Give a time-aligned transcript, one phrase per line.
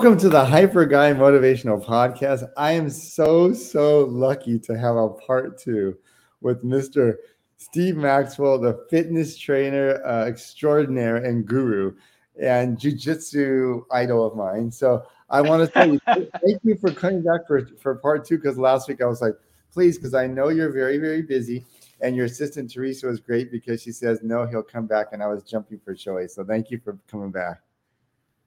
[0.00, 2.50] Welcome to the Hyper Guy Motivational Podcast.
[2.56, 5.94] I am so, so lucky to have a part two
[6.40, 7.16] with Mr.
[7.58, 11.94] Steve Maxwell, the fitness trainer uh, extraordinaire and guru
[12.42, 14.72] and jujitsu idol of mine.
[14.72, 18.56] So I want to say thank you for coming back for, for part two because
[18.56, 19.34] last week I was like,
[19.70, 21.66] please, because I know you're very, very busy.
[22.00, 25.08] And your assistant Teresa was great because she says, no, he'll come back.
[25.12, 26.26] And I was jumping for joy.
[26.26, 27.60] So thank you for coming back.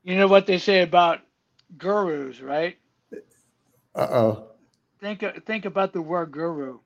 [0.02, 1.20] You know what they say about
[1.78, 2.78] gurus, right?
[3.96, 4.48] Uh oh.
[5.00, 6.80] Think think about the word guru.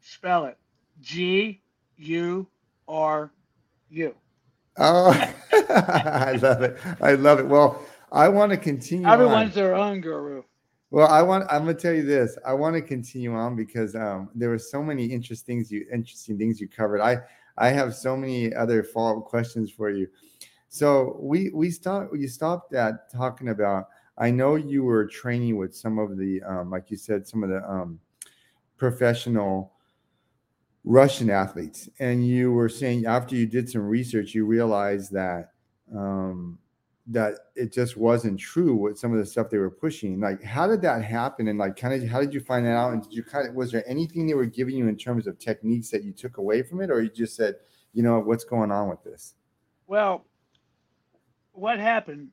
[0.00, 0.58] Spell it.
[1.00, 1.60] G
[1.96, 2.46] U
[2.88, 3.32] R
[3.90, 4.14] U.
[4.78, 5.10] Oh,
[5.52, 6.78] I love it.
[7.00, 7.46] I love it.
[7.46, 9.06] Well, I want to continue.
[9.06, 9.62] Everyone's on.
[9.62, 10.42] their own guru.
[10.90, 11.44] Well, I want.
[11.50, 12.38] I'm gonna tell you this.
[12.46, 16.38] I want to continue on because um, there were so many interesting things you interesting
[16.38, 17.00] things you covered.
[17.00, 17.18] I
[17.58, 20.08] I have so many other follow up questions for you.
[20.68, 23.88] So we we stop You stopped at talking about.
[24.18, 27.50] I know you were training with some of the, um, like you said, some of
[27.50, 28.00] the um,
[28.76, 29.72] professional
[30.84, 35.52] Russian athletes, and you were saying after you did some research, you realized that
[35.94, 36.58] um,
[37.06, 40.20] that it just wasn't true with some of the stuff they were pushing.
[40.20, 41.48] Like, how did that happen?
[41.48, 42.92] And like, kind of, how did you find that out?
[42.92, 45.38] And did you kind of was there anything they were giving you in terms of
[45.38, 47.56] techniques that you took away from it, or you just said,
[47.92, 49.34] you know, what's going on with this?
[49.86, 50.26] Well,
[51.52, 52.28] what happened,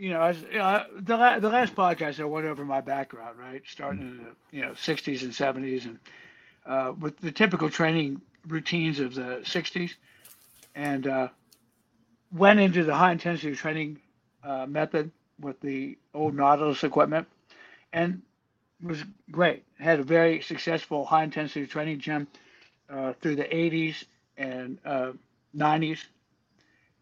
[0.00, 3.38] you know, as, you know, the, la- the last podcast I went over my background,
[3.38, 6.00] right, starting in the you know 60s and 70s, and
[6.66, 9.96] uh, with the typical training routines of the 60s,
[10.74, 11.28] and uh,
[12.32, 14.00] went into the high intensity training
[14.44, 15.10] uh, method
[15.40, 17.28] with the old Nautilus equipment,
[17.92, 18.22] and
[18.82, 19.64] was great.
[19.78, 22.28] Had a very successful high intensity training gym
[22.90, 24.04] uh, through the 80s
[24.36, 24.78] and
[25.54, 26.06] 90s, uh,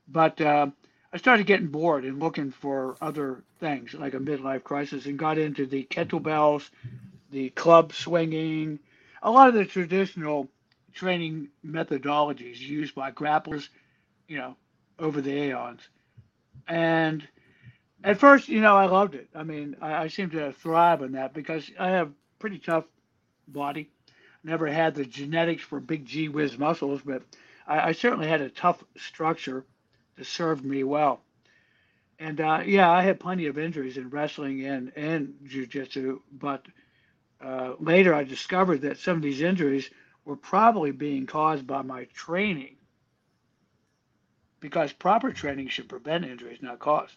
[0.08, 0.69] but uh,
[1.12, 5.38] I started getting bored and looking for other things like a midlife crisis and got
[5.38, 6.69] into the kettlebells,
[7.30, 8.78] the club swinging,
[9.22, 10.48] a lot of the traditional
[10.92, 13.69] training methodologies used by grapplers,
[14.26, 14.56] you know,
[14.98, 15.80] over the aeons.
[16.66, 17.26] And
[18.04, 19.28] at first, you know, I loved it.
[19.34, 22.84] I mean, I, I seem to thrive on that because I have pretty tough
[23.46, 23.88] body.
[24.44, 27.22] Never had the genetics for big G whiz muscles, but
[27.66, 29.64] I, I certainly had a tough structure
[30.27, 31.21] served me well.
[32.19, 36.67] And uh, yeah, I had plenty of injuries in wrestling and and jujitsu, but
[37.41, 39.89] uh, later I discovered that some of these injuries
[40.25, 42.77] were probably being caused by my training,
[44.61, 47.11] because proper training should prevent injuries, not cause.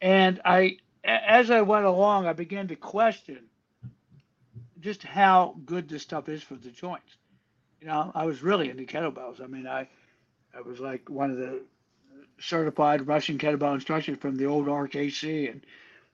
[0.00, 3.40] And I, as I went along, I began to question
[4.80, 7.16] just how good this stuff is for the joints.
[7.80, 9.42] You know, I was really into kettlebells.
[9.42, 9.88] I mean, I,
[10.56, 11.62] I was like one of the
[12.40, 15.64] certified Russian kettlebell instructor from the old RKC, and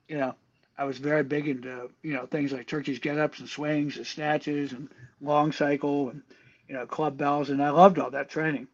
[0.08, 0.34] you know,
[0.78, 4.06] I was very big into you know things like Turkish get ups and swings and
[4.06, 4.88] snatches and
[5.20, 6.22] long cycle and
[6.68, 8.68] you know club bells, and I loved all that training,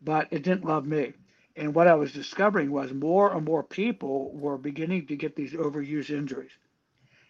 [0.00, 1.12] but it didn't love me.
[1.56, 5.52] And what I was discovering was more and more people were beginning to get these
[5.52, 6.52] overuse injuries.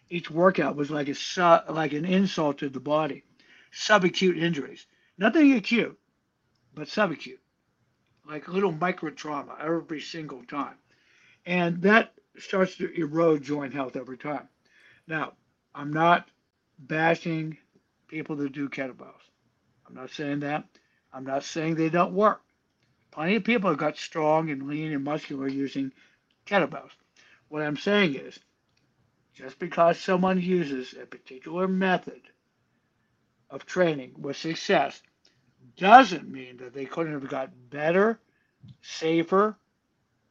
[0.09, 3.23] Each workout was like a su- like an insult to the body.
[3.73, 4.85] Subacute injuries,
[5.17, 5.97] nothing acute,
[6.73, 7.40] but subacute
[8.27, 10.75] like little micro trauma every single time.
[11.45, 14.47] And that starts to erode joint health over time.
[15.07, 15.33] Now,
[15.73, 16.29] I'm not
[16.79, 17.57] bashing
[18.07, 19.27] people that do kettlebells.
[19.87, 20.65] I'm not saying that.
[21.13, 22.41] I'm not saying they don't work.
[23.11, 25.91] Plenty of people have got strong and lean and muscular using
[26.45, 26.91] kettlebells.
[27.49, 28.39] What I'm saying is,
[29.33, 32.21] just because someone uses a particular method
[33.49, 35.01] of training with success
[35.77, 38.19] doesn't mean that they couldn't have got better,
[38.81, 39.57] safer,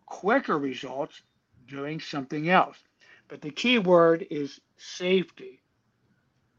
[0.06, 1.22] quicker results
[1.68, 2.76] doing something else.
[3.28, 5.62] But the key word is safety.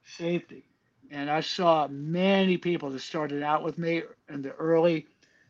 [0.06, 0.66] Safety.
[1.12, 5.08] And I saw many people that started out with me in the early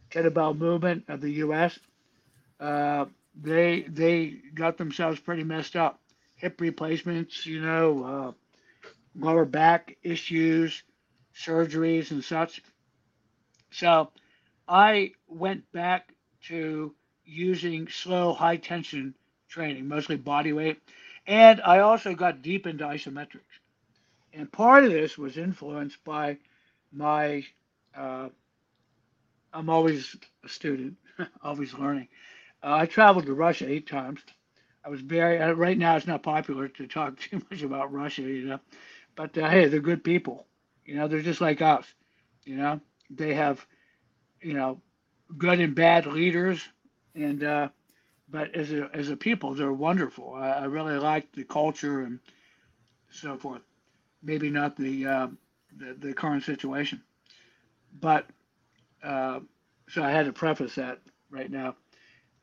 [0.10, 1.78] kettlebell movement of the U.S.
[2.60, 3.06] Uh,
[3.42, 6.00] they they got themselves pretty messed up.
[6.38, 8.32] Hip replacements, you know, uh,
[9.16, 10.84] lower back issues,
[11.36, 12.62] surgeries, and such.
[13.72, 14.12] So
[14.68, 16.14] I went back
[16.48, 16.94] to
[17.26, 19.16] using slow, high tension
[19.48, 20.82] training, mostly body weight.
[21.28, 23.60] And I also got deep into isometrics.
[24.34, 26.38] And part of this was influenced by
[26.92, 27.46] my,
[27.96, 28.30] uh,
[29.54, 30.98] I'm always a student,
[31.44, 32.08] always learning.
[32.64, 34.22] Uh, I traveled to Russia eight times.
[34.84, 38.24] I was very, uh, right now it's not popular to talk too much about Russia,
[38.24, 38.60] you know,
[39.16, 40.48] but uh, hey, they're good people.
[40.86, 41.86] You know, they're just like us,
[42.46, 42.82] you know
[43.16, 43.66] they have,
[44.42, 44.82] you know,
[45.38, 46.68] good and bad leaders,
[47.16, 47.70] and uh,
[48.30, 50.34] but as a as a people, they're wonderful.
[50.34, 52.20] I, I really like the culture and
[53.10, 53.62] so forth.
[54.24, 55.28] Maybe not the uh,
[55.78, 57.02] the, the current situation,
[58.00, 58.28] but
[59.04, 59.40] uh,
[59.90, 61.00] so I had to preface that
[61.30, 61.76] right now.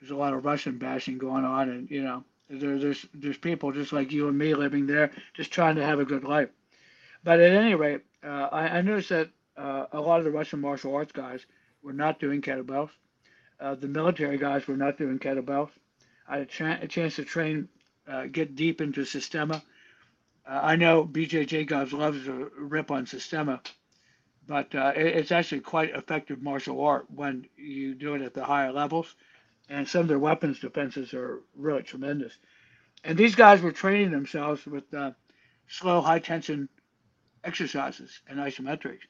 [0.01, 3.73] There's a lot of Russian bashing going on, and you know, there, there's there's people
[3.73, 6.51] just like you and me living there, just trying to have a good life.
[7.25, 9.29] But at any rate, uh, I, I, noticed that
[9.59, 11.47] uh, a lot of the Russian martial arts guys
[11.83, 12.91] were not doing kettlebells.
[13.61, 15.71] Uh, the military guys were not doing kettlebells.
[16.29, 17.69] I had a, tra- a chance to train,
[18.09, 19.63] uh, get deep into Systema.
[20.49, 23.61] Uh, I know BJJ guys loves to rip on Systema,
[24.47, 28.45] but uh, it, it's actually quite effective martial art when you do it at the
[28.45, 29.15] higher levels.
[29.69, 32.35] And some of their weapons defenses are really tremendous.
[33.05, 34.85] And these guys were training themselves with
[35.69, 36.69] slow, high tension
[37.45, 39.01] exercises and isometrics.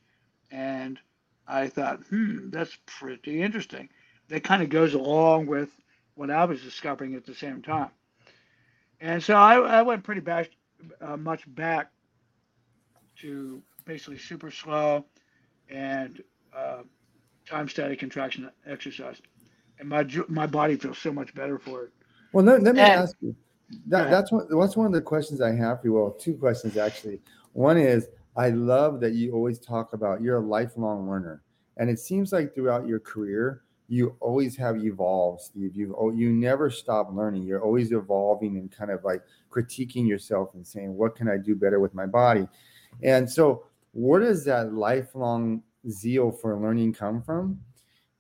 [0.51, 0.99] And
[1.47, 3.89] I thought, hmm, that's pretty interesting.
[4.29, 5.71] That kind of goes along with
[6.15, 7.91] what I was discovering at the same time.
[9.01, 10.51] And so I, I went pretty back,
[11.01, 11.91] uh, much back
[13.21, 15.05] to basically super slow
[15.71, 16.23] and
[16.55, 16.83] uh,
[17.47, 19.21] time static contraction exercise.
[19.79, 21.93] And my my body feels so much better for it.
[22.33, 23.35] Well, let, let me and, ask you.
[23.87, 24.47] That, that's one.
[24.51, 25.93] That's one of the questions I have for you.
[25.95, 27.21] Well, two questions actually.
[27.53, 31.43] One is I love that you always talk about you're a lifelong learner.
[31.77, 35.75] And it seems like throughout your career, you always have evolved, Steve.
[35.75, 37.43] You oh, you never stop learning.
[37.43, 41.57] You're always evolving and kind of like critiquing yourself and saying, "What can I do
[41.57, 42.47] better with my body?"
[43.03, 47.61] And so, where does that lifelong zeal for learning come from?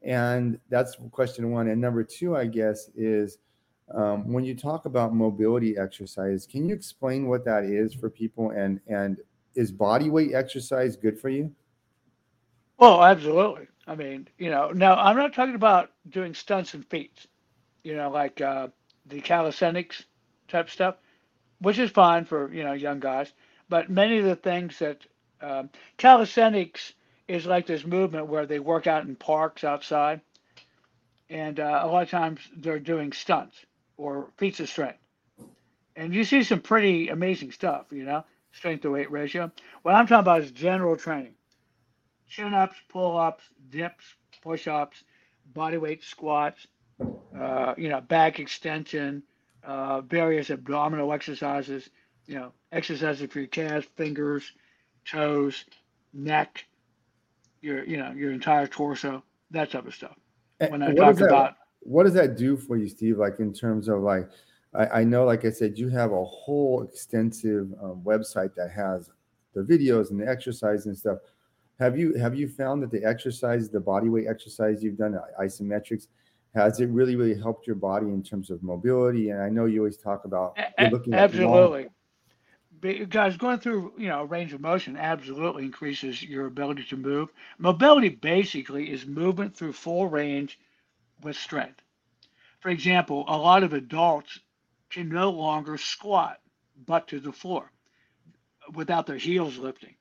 [0.02, 1.68] And that's question one.
[1.68, 3.38] And number two, I guess, is
[3.94, 8.50] um, when you talk about mobility exercise, can you explain what that is for people
[8.50, 9.18] and and
[9.58, 11.52] is body weight exercise good for you?
[12.78, 13.66] Oh, absolutely.
[13.88, 17.26] I mean, you know, now I'm not talking about doing stunts and feats,
[17.82, 18.68] you know, like uh,
[19.06, 20.04] the calisthenics
[20.46, 20.94] type stuff,
[21.60, 23.32] which is fine for you know young guys.
[23.68, 25.04] But many of the things that
[25.40, 26.92] um, calisthenics
[27.26, 30.20] is like this movement where they work out in parks outside,
[31.28, 33.56] and uh, a lot of times they're doing stunts
[33.96, 35.00] or feats of strength,
[35.96, 38.24] and you see some pretty amazing stuff, you know
[38.58, 39.50] strength to weight ratio.
[39.82, 41.34] What I'm talking about is general training
[42.28, 44.04] chin ups, pull ups, dips,
[44.42, 45.02] push ups,
[45.54, 46.66] body weight squats,
[47.38, 49.22] uh, you know, back extension,
[49.64, 51.88] uh, various abdominal exercises,
[52.26, 54.52] you know, exercises for your calves, fingers,
[55.06, 55.64] toes,
[56.12, 56.66] neck,
[57.62, 60.16] your, you know, your entire torso, that type of stuff.
[60.68, 63.18] When I talk about what does that do for you, Steve?
[63.18, 64.28] Like in terms of like
[64.74, 69.10] I, I know, like I said, you have a whole extensive um, website that has
[69.54, 71.18] the videos and the exercise and stuff.
[71.78, 76.08] Have you have you found that the exercise, the body weight exercise you've done, isometrics,
[76.54, 79.30] has it really really helped your body in terms of mobility?
[79.30, 80.58] And I know you always talk about
[80.90, 81.88] looking absolutely.
[83.08, 87.30] Guys, going through you know range of motion absolutely increases your ability to move.
[87.58, 90.58] Mobility basically is movement through full range
[91.22, 91.80] with strength.
[92.60, 94.40] For example, a lot of adults
[94.90, 96.40] can no longer squat
[96.86, 97.70] butt to the floor
[98.74, 99.94] without their heels lifting.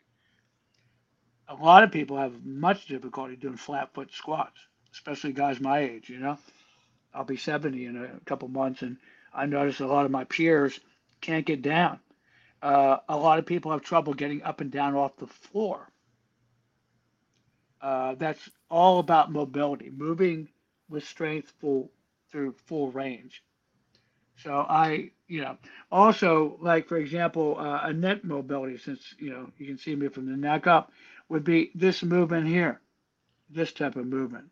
[1.48, 4.60] A lot of people have much difficulty doing flat foot squats,
[4.92, 6.38] especially guys my age, you know.
[7.14, 8.98] I'll be 70 in a couple months, and
[9.34, 10.80] I notice a lot of my peers
[11.22, 12.00] can't get down.
[12.62, 15.88] Uh, a lot of people have trouble getting up and down off the floor.
[17.82, 20.50] Uh, that's all about mobility, moving
[20.90, 21.92] with strength full
[22.32, 23.44] through full range.
[24.44, 25.58] So I, you know,
[25.92, 30.08] also like for example, uh, a net mobility, since you know you can see me
[30.10, 30.92] from the neck up,
[31.30, 32.80] would be this movement here,
[33.50, 34.46] this type of movement.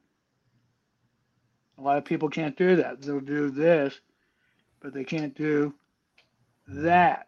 [1.77, 3.01] A lot of people can't do that.
[3.01, 3.99] They'll do this,
[4.81, 5.73] but they can't do
[6.67, 7.27] that.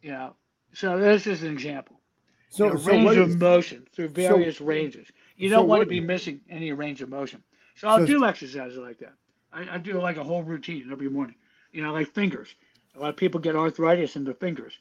[0.00, 0.36] You know,
[0.72, 2.00] so this is an example.
[2.48, 5.06] So, you know, so range of motion through various so, ranges.
[5.36, 7.42] You don't so want to be missing any range of motion.
[7.76, 9.14] So I'll do exercises like that.
[9.52, 11.36] I, I do like a whole routine every morning
[11.72, 12.54] you know, like fingers.
[12.96, 14.72] A lot of people get arthritis in their fingers,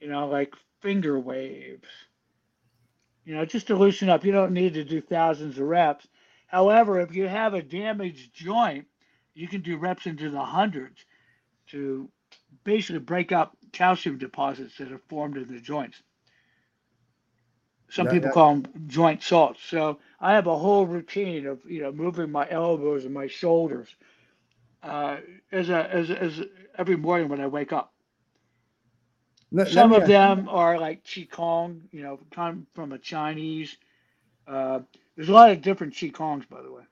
[0.00, 1.88] you know, like finger waves.
[3.24, 4.24] You know, just to loosen up.
[4.24, 6.08] You don't need to do thousands of reps.
[6.46, 8.86] However, if you have a damaged joint,
[9.34, 11.04] you can do reps into the hundreds
[11.68, 12.08] to
[12.64, 16.02] basically break up calcium deposits that are formed in the joints.
[17.90, 19.60] Some that, people that, call them joint salts.
[19.62, 23.88] So I have a whole routine of you know moving my elbows and my shoulders
[24.82, 25.18] uh,
[25.52, 26.42] as, a, as, as
[26.76, 27.92] every morning when I wake up.
[29.50, 33.76] Let, Some let of them are like Qigong, you know, come from a Chinese.
[34.46, 34.80] Uh,
[35.16, 36.82] there's a lot of different Qigongs, by the way.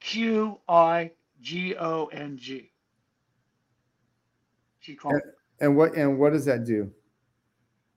[0.00, 2.70] Q I G O N G.
[4.98, 5.14] Called.
[5.14, 5.22] And,
[5.60, 6.90] and what and what does that do?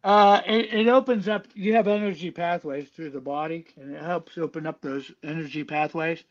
[0.04, 1.48] Uh, it, it opens up.
[1.56, 6.24] You have energy pathways through the body, and it helps open up those energy pathways.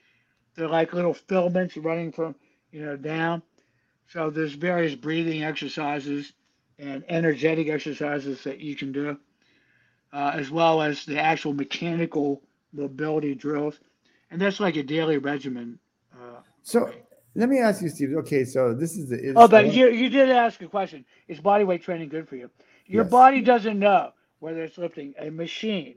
[0.54, 2.34] They're like little filaments running from
[2.72, 3.42] you know down.
[4.08, 6.32] So there's various breathing exercises
[6.78, 9.18] and energetic exercises that you can do,
[10.12, 13.80] uh, as well as the actual mechanical mobility drills,
[14.30, 15.78] and that's like a daily regimen.
[16.14, 16.90] Uh, So
[17.36, 18.14] let me ask you, Steve.
[18.18, 19.18] Okay, so this is the.
[19.36, 21.04] oh, but you you did ask a question.
[21.28, 22.50] Is body weight training good for you?
[22.86, 23.12] Your Yes.
[23.12, 25.96] body doesn't know whether it's lifting a machine,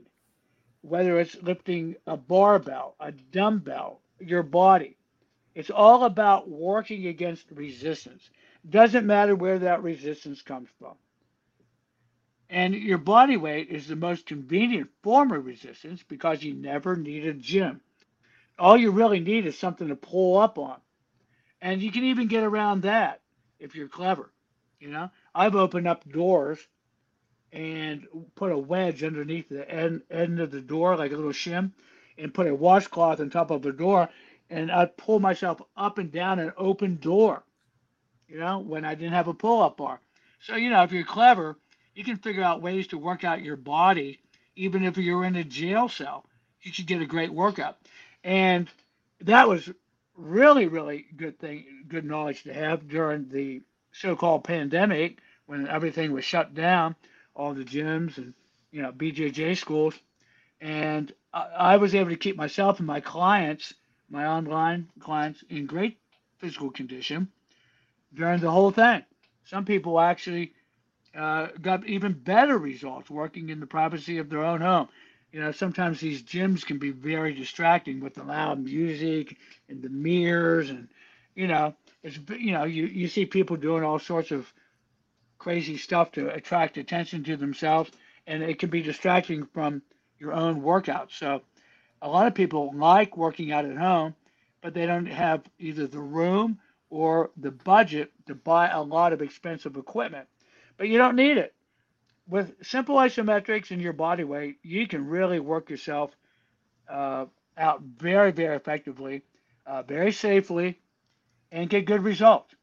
[0.82, 4.95] whether it's lifting a barbell, a dumbbell, your body.
[5.56, 8.28] It's all about working against resistance.
[8.68, 10.96] Doesn't matter where that resistance comes from.
[12.50, 17.24] And your body weight is the most convenient form of resistance because you never need
[17.24, 17.80] a gym.
[18.58, 20.76] All you really need is something to pull up on.
[21.62, 23.22] And you can even get around that
[23.58, 24.30] if you're clever.
[24.78, 26.58] You know, I've opened up doors
[27.50, 31.72] and put a wedge underneath the end, end of the door, like a little shim,
[32.18, 34.10] and put a washcloth on top of the door.
[34.50, 37.42] And I'd pull myself up and down an open door,
[38.28, 40.00] you know, when I didn't have a pull up bar.
[40.40, 41.56] So, you know, if you're clever,
[41.94, 44.20] you can figure out ways to work out your body,
[44.54, 46.26] even if you're in a jail cell.
[46.62, 47.78] You should get a great workout.
[48.22, 48.68] And
[49.20, 49.70] that was
[50.16, 53.62] really, really good thing, good knowledge to have during the
[53.92, 56.94] so-called pandemic when everything was shut down,
[57.34, 58.34] all the gyms and
[58.72, 59.94] you know BJJ schools,
[60.60, 63.74] and I, I was able to keep myself and my clients,
[64.08, 65.98] my online clients, in great
[66.38, 67.28] physical condition
[68.14, 69.02] during the whole thing.
[69.44, 70.52] Some people actually
[71.16, 74.88] uh, got even better results working in the privacy of their own home.
[75.32, 79.36] You know, sometimes these gyms can be very distracting with the loud music
[79.68, 80.88] and the mirrors, and
[81.34, 84.50] you know, it's you know, you you see people doing all sorts of
[85.38, 87.90] crazy stuff to attract attention to themselves,
[88.26, 89.82] and it can be distracting from
[90.18, 91.10] your own workout.
[91.12, 91.42] So,
[92.06, 94.14] a lot of people like working out at home,
[94.62, 96.56] but they don't have either the room
[96.88, 100.28] or the budget to buy a lot of expensive equipment.
[100.76, 101.52] But you don't need it.
[102.28, 106.12] With simple isometrics and your body weight, you can really work yourself
[106.88, 107.26] uh,
[107.58, 109.22] out very, very effectively,
[109.66, 110.78] uh, very safely,
[111.50, 112.54] and get good results.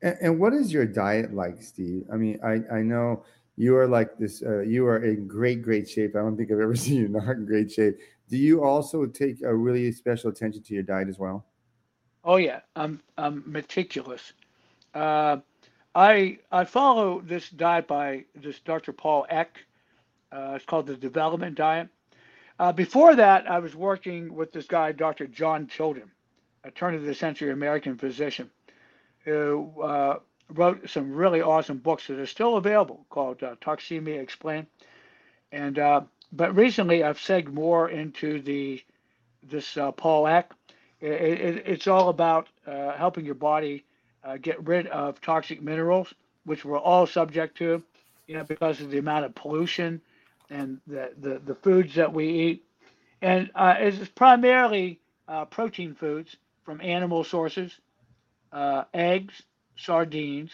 [0.00, 2.04] And, and what is your diet like, Steve?
[2.10, 3.24] I mean, I I know
[3.56, 4.42] you are like this.
[4.42, 6.16] Uh, you are in great great shape.
[6.16, 7.98] I don't think I've ever seen you not in great shape.
[8.30, 11.44] Do you also take a really special attention to your diet as well?
[12.24, 14.32] Oh yeah, I'm I'm meticulous.
[14.94, 15.38] Uh,
[15.94, 18.92] I I follow this diet by this Dr.
[18.92, 19.58] Paul Eck.
[20.30, 21.88] Uh, it's called the Development Diet.
[22.60, 25.26] Uh, before that, I was working with this guy, Dr.
[25.26, 26.10] John Tilden,
[26.62, 28.48] a turn of the century American physician,
[29.24, 30.18] who uh,
[30.50, 34.66] wrote some really awesome books that are still available called uh, Toxemia Explained.
[35.50, 38.82] And uh, but recently, I've segged more into the
[39.42, 40.52] this uh, Paul Eck.
[41.00, 43.84] It, it, it's all about uh, helping your body
[44.22, 46.12] uh, get rid of toxic minerals,
[46.44, 47.82] which we're all subject to,
[48.26, 50.00] you know, because of the amount of pollution
[50.50, 52.64] and the, the, the foods that we eat.
[53.22, 57.72] And uh, it's primarily uh, protein foods from animal sources,
[58.52, 59.42] uh, eggs,
[59.76, 60.50] sardines.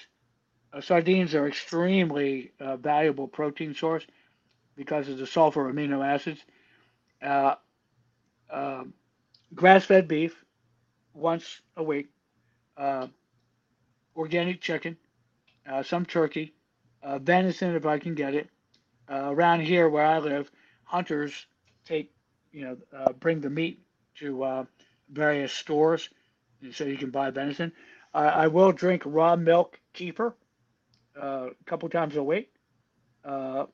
[0.81, 4.07] Sardines are extremely valuable protein source
[4.77, 6.41] because of the sulfur amino acids.
[7.23, 7.55] Uh,
[8.51, 8.93] um,
[9.55, 10.45] grass-fed beef
[11.15, 12.09] once a week,
[12.77, 13.07] uh,
[14.15, 14.97] organic chicken,
[15.69, 16.55] uh, some turkey,
[17.03, 18.49] uh, venison if I can get it.
[19.09, 20.51] Uh, around here where I live,
[20.85, 21.47] hunters
[21.85, 22.13] take,
[22.53, 23.81] you know, uh, bring the meat
[24.17, 24.65] to uh,
[25.11, 26.09] various stores,
[26.73, 27.73] so you can buy venison.
[28.13, 30.33] I, I will drink raw milk kefir
[31.21, 32.51] uh, a couple times a week.
[33.25, 33.67] Uh,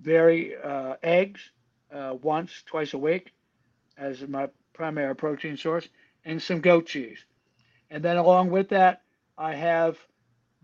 [0.00, 1.40] very uh, eggs
[1.92, 3.32] uh, once, twice a week
[3.96, 5.88] as my primary protein source,
[6.24, 7.24] and some goat cheese.
[7.90, 9.02] And then along with that,
[9.36, 9.98] I have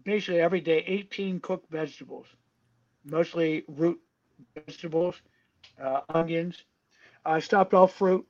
[0.04, 2.26] basically every day 18 cooked vegetables,
[3.04, 4.00] mostly root
[4.54, 5.20] vegetables,
[5.80, 6.62] uh, onions.
[7.24, 8.26] I stopped all fruit.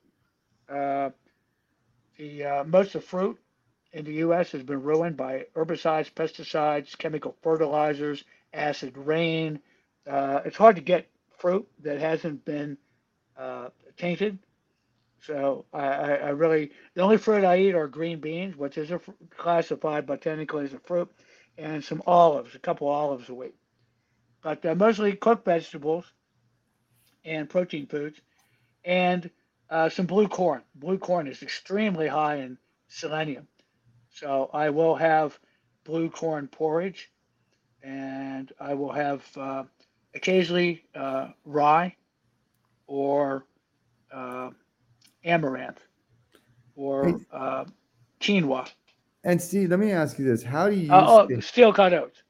[0.67, 1.11] Uh,
[2.17, 3.39] the uh, most of fruit
[3.93, 4.51] in the U.S.
[4.51, 9.59] has been ruined by herbicides, pesticides, chemical fertilizers, acid rain.
[10.09, 12.77] Uh, it's hard to get fruit that hasn't been
[13.37, 14.39] uh, tainted.
[15.21, 18.99] So I, I, really the only fruit I eat are green beans, which is a,
[19.37, 21.11] classified botanically as a fruit,
[21.57, 23.53] and some olives, a couple olives a week.
[24.41, 26.05] But uh, mostly cooked vegetables
[27.25, 28.19] and protein foods,
[28.85, 29.29] and
[29.69, 30.63] uh, some blue corn.
[30.73, 33.47] Blue corn is extremely high in selenium,
[34.09, 35.37] so I will have
[35.83, 37.11] blue corn porridge,
[37.83, 39.63] and I will have uh,
[40.15, 41.95] occasionally uh, rye
[42.87, 43.45] or
[44.13, 44.49] uh,
[45.25, 45.81] amaranth
[46.75, 47.65] or uh,
[48.21, 48.67] quinoa.
[49.23, 51.93] And Steve, let me ask you this: How do you Uh, stay, oh, steel cut
[51.93, 52.23] oats.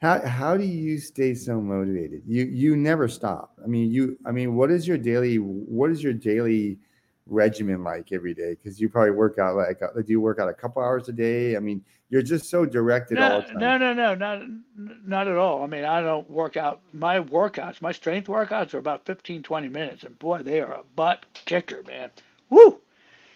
[0.00, 2.22] how how do you stay so motivated?
[2.26, 3.54] You you never stop.
[3.62, 4.16] I mean, you.
[4.26, 5.36] I mean, what is your daily?
[5.36, 6.78] What is your daily
[7.26, 8.50] regimen like every day?
[8.54, 11.12] Because you probably work out like uh, do you work out a couple hours a
[11.12, 11.56] day?
[11.56, 13.58] I mean, you're just so directed all No, the time.
[13.58, 14.42] no, no, no, not
[14.76, 15.62] not at all.
[15.62, 16.80] I mean, I don't work out.
[16.92, 20.82] My workouts, my strength workouts are about 15, 20 minutes, and boy, they are a
[20.96, 22.10] butt kicker, man.
[22.48, 22.80] Woo!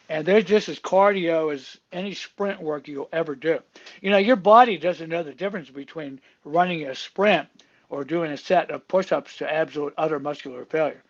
[0.08, 3.60] And they're just as cardio as any sprint work you'll ever do.
[4.02, 7.48] You know, your body doesn't know the difference between running a sprint
[7.88, 11.02] or doing a set of push-ups to absolute utter muscular failure.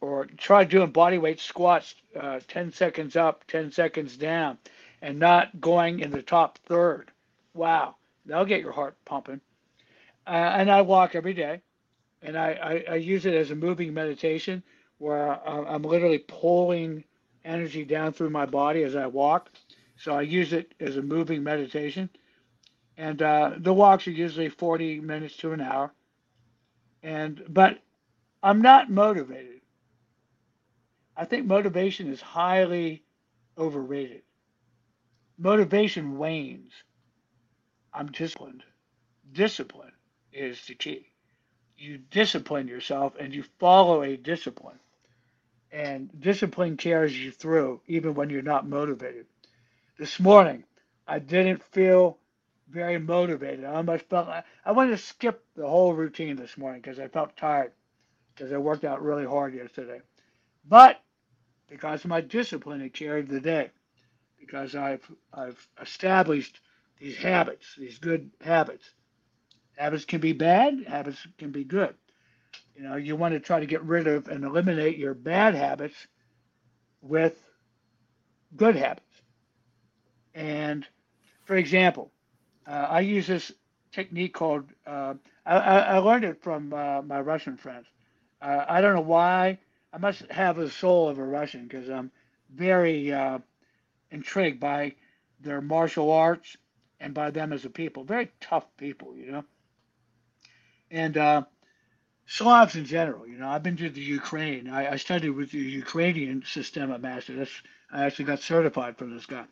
[0.00, 4.58] Or try doing body weight squats, uh, 10 seconds up, 10 seconds down,
[5.00, 7.10] and not going in the top third.
[7.54, 9.40] Wow, that'll get your heart pumping.
[10.26, 11.60] Uh, and I walk every day,
[12.22, 14.62] and I, I, I use it as a moving meditation
[14.98, 17.04] where I'm literally pulling
[17.44, 19.50] energy down through my body as I walk.
[19.96, 22.08] So I use it as a moving meditation.
[22.96, 25.92] And uh, the walks are usually 40 minutes to an hour.
[27.02, 27.80] And but
[28.42, 29.53] I'm not motivated.
[31.16, 33.04] I think motivation is highly
[33.58, 34.22] overrated.
[35.38, 36.72] Motivation wanes.
[37.92, 38.64] I'm disciplined.
[39.32, 39.92] Discipline
[40.32, 41.08] is the key.
[41.76, 44.78] You discipline yourself and you follow a discipline.
[45.72, 49.26] And discipline carries you through even when you're not motivated.
[49.98, 50.64] This morning,
[51.06, 52.18] I didn't feel
[52.68, 53.64] very motivated.
[53.64, 57.08] I almost felt I, I wanted to skip the whole routine this morning because I
[57.08, 57.72] felt tired
[58.34, 60.00] because I worked out really hard yesterday.
[60.64, 61.00] But
[61.68, 63.70] because of my discipline, it carried the day
[64.38, 66.60] because I've I've established
[67.00, 68.84] these habits, these good habits.
[69.76, 71.94] Habits can be bad, habits can be good.
[72.76, 75.96] You know, you want to try to get rid of and eliminate your bad habits
[77.02, 77.42] with
[78.56, 79.06] good habits.
[80.34, 80.86] And
[81.44, 82.12] for example,
[82.66, 83.52] uh, I use this
[83.92, 85.14] technique called, uh,
[85.46, 87.86] I, I learned it from uh, my Russian friends.
[88.42, 89.58] Uh, I don't know why.
[89.94, 92.10] I must have the soul of a Russian because I'm
[92.52, 93.38] very uh,
[94.10, 94.96] intrigued by
[95.40, 96.56] their martial arts
[96.98, 98.02] and by them as a people.
[98.02, 99.44] Very tough people, you know.
[100.90, 101.42] And uh,
[102.26, 104.68] Slavs in general, you know, I've been to the Ukraine.
[104.68, 107.36] I, I studied with the Ukrainian Systema Master.
[107.36, 109.44] That's I actually got certified from this guy.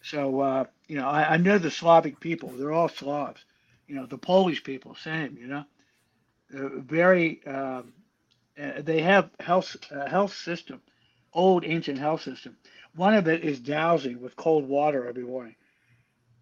[0.00, 2.50] So uh, you know, I, I know the Slavic people.
[2.50, 3.44] They're all Slavs.
[3.88, 5.36] You know, the Polish people, same.
[5.40, 5.64] You know,
[6.50, 7.44] They're very.
[7.46, 7.92] Um,
[8.60, 10.80] uh, they have health uh, health system,
[11.32, 12.56] old ancient health system.
[12.94, 15.56] One of it is dousing with cold water every morning,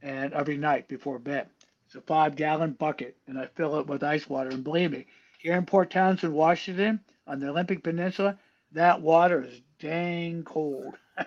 [0.03, 1.49] and every night before bed.
[1.87, 4.51] It's a five gallon bucket, and I fill it with ice water.
[4.51, 5.07] And believe me,
[5.39, 8.39] here in Port Townsend, Washington, on the Olympic Peninsula,
[8.73, 10.95] that water is dang cold.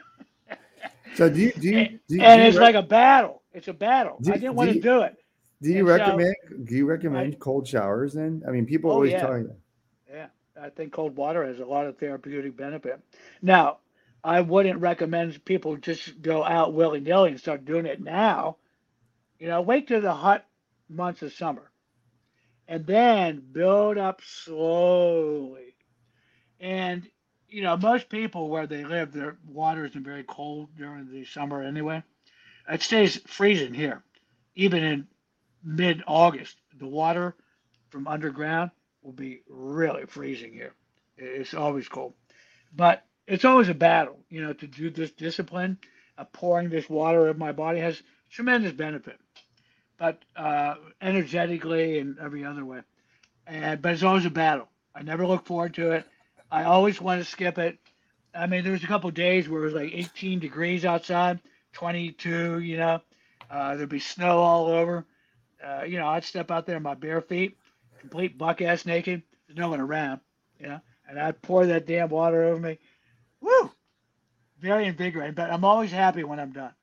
[1.15, 3.43] So do you do you, do you, and do you it's like a battle.
[3.53, 4.17] It's a battle.
[4.21, 5.15] Do- I didn't want to do it.
[5.61, 6.35] do you and so- recommend
[6.67, 8.41] do you recommend I- cold showers then?
[8.47, 9.21] I mean, people Oh, always yeah.
[9.21, 9.55] tell you.
[10.59, 12.99] I think cold water has a lot of therapeutic benefit.
[13.41, 13.79] Now,
[14.23, 18.57] I wouldn't recommend people just go out willy nilly and start doing it now.
[19.39, 20.45] You know, wait till the hot
[20.89, 21.71] months of summer
[22.67, 25.75] and then build up slowly.
[26.59, 27.09] And,
[27.49, 31.61] you know, most people where they live, their water isn't very cold during the summer
[31.61, 32.03] anyway.
[32.69, 34.01] It stays freezing here,
[34.55, 35.07] even in
[35.63, 36.55] mid August.
[36.77, 37.35] The water
[37.89, 38.71] from underground
[39.03, 40.73] will be really freezing here.
[41.17, 42.13] It's always cold,
[42.75, 44.19] but it's always a battle.
[44.29, 45.77] You know, to do this discipline
[46.17, 49.19] of pouring this water in my body has tremendous benefit,
[49.97, 52.81] but uh, energetically and every other way.
[53.45, 54.69] And but it's always a battle.
[54.95, 56.05] I never look forward to it.
[56.51, 57.77] I always want to skip it.
[58.33, 61.39] I mean, there was a couple days where it was like 18 degrees outside,
[61.73, 62.59] 22.
[62.59, 63.01] You know,
[63.51, 65.05] uh, there'd be snow all over.
[65.63, 67.57] Uh, you know, I'd step out there in my bare feet
[68.03, 69.23] complete buck ass naked.
[69.47, 70.19] There's no one around,
[70.59, 72.77] you know, and I pour that damn water over me.
[73.39, 73.71] Woo!
[74.59, 76.73] Very invigorating, but I'm always happy when I'm done.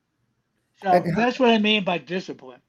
[0.81, 2.61] So And that's what I mean by discipline.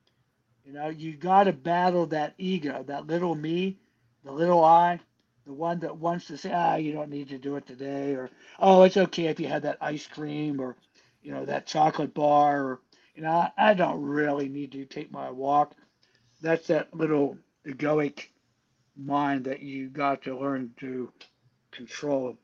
[0.65, 3.79] You know, you got to battle that ego, that little me,
[4.25, 5.01] the little I,
[5.47, 8.31] the one that wants to say, ah, you don't need to do it today, or
[8.61, 10.77] oh, it's okay if you had that ice cream, or
[11.23, 12.81] you know, that chocolate bar, or
[13.15, 15.75] you know, I, I don't really need to take my walk.
[16.43, 18.29] That's that little egoic
[18.97, 21.13] mind that you got to learn to
[21.71, 22.37] control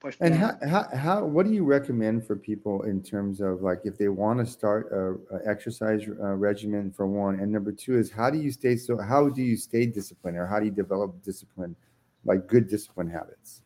[0.00, 0.56] push And down.
[0.60, 4.08] how, how, how, what do you recommend for people in terms of like if they
[4.08, 8.30] want to start a, a exercise uh, regimen for one, and number two is how
[8.30, 8.98] do you stay so?
[8.98, 11.76] How do you stay disciplined, or how do you develop discipline,
[12.24, 13.62] like good discipline habits?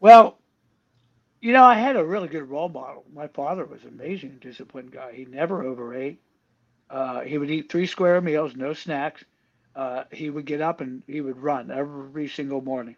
[0.00, 0.38] Well,
[1.40, 3.04] you know, I had a really good role model.
[3.12, 5.12] My father was an amazing disciplined guy.
[5.12, 6.20] He never overate.
[6.90, 9.24] Uh, he would eat three square meals, no snacks.
[9.74, 12.96] Uh, he would get up and he would run every single morning.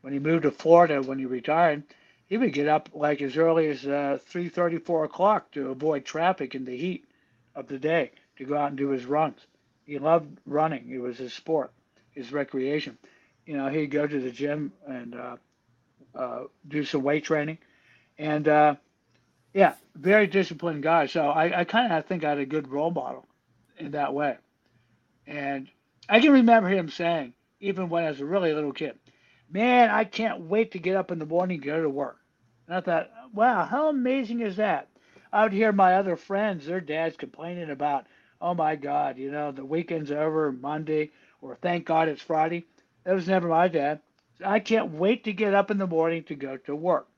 [0.00, 1.82] When he moved to Florida, when he retired,
[2.26, 6.54] he would get up like as early as uh, 3:30, 4 o'clock to avoid traffic
[6.54, 7.04] in the heat
[7.54, 9.46] of the day to go out and do his runs.
[9.84, 10.90] He loved running.
[10.90, 11.72] It was his sport,
[12.12, 12.98] his recreation.
[13.46, 15.36] You know, he'd go to the gym and uh,
[16.14, 17.58] uh, do some weight training,
[18.18, 18.74] and uh,
[19.52, 21.06] yeah, very disciplined guy.
[21.06, 23.26] So I, I kind of think I had a good role model
[23.78, 24.36] in that way.
[25.26, 25.68] And
[26.08, 28.98] I can remember him saying, even when I was a really little kid,
[29.50, 32.18] man, I can't wait to get up in the morning and go to work.
[32.66, 34.88] And I thought, wow, how amazing is that?
[35.32, 38.06] I would hear my other friends, their dads complaining about,
[38.40, 42.66] oh my God, you know, the weekend's over Monday, or thank God it's Friday.
[43.04, 44.00] That was never my dad.
[44.44, 47.08] I can't wait to get up in the morning to go to work.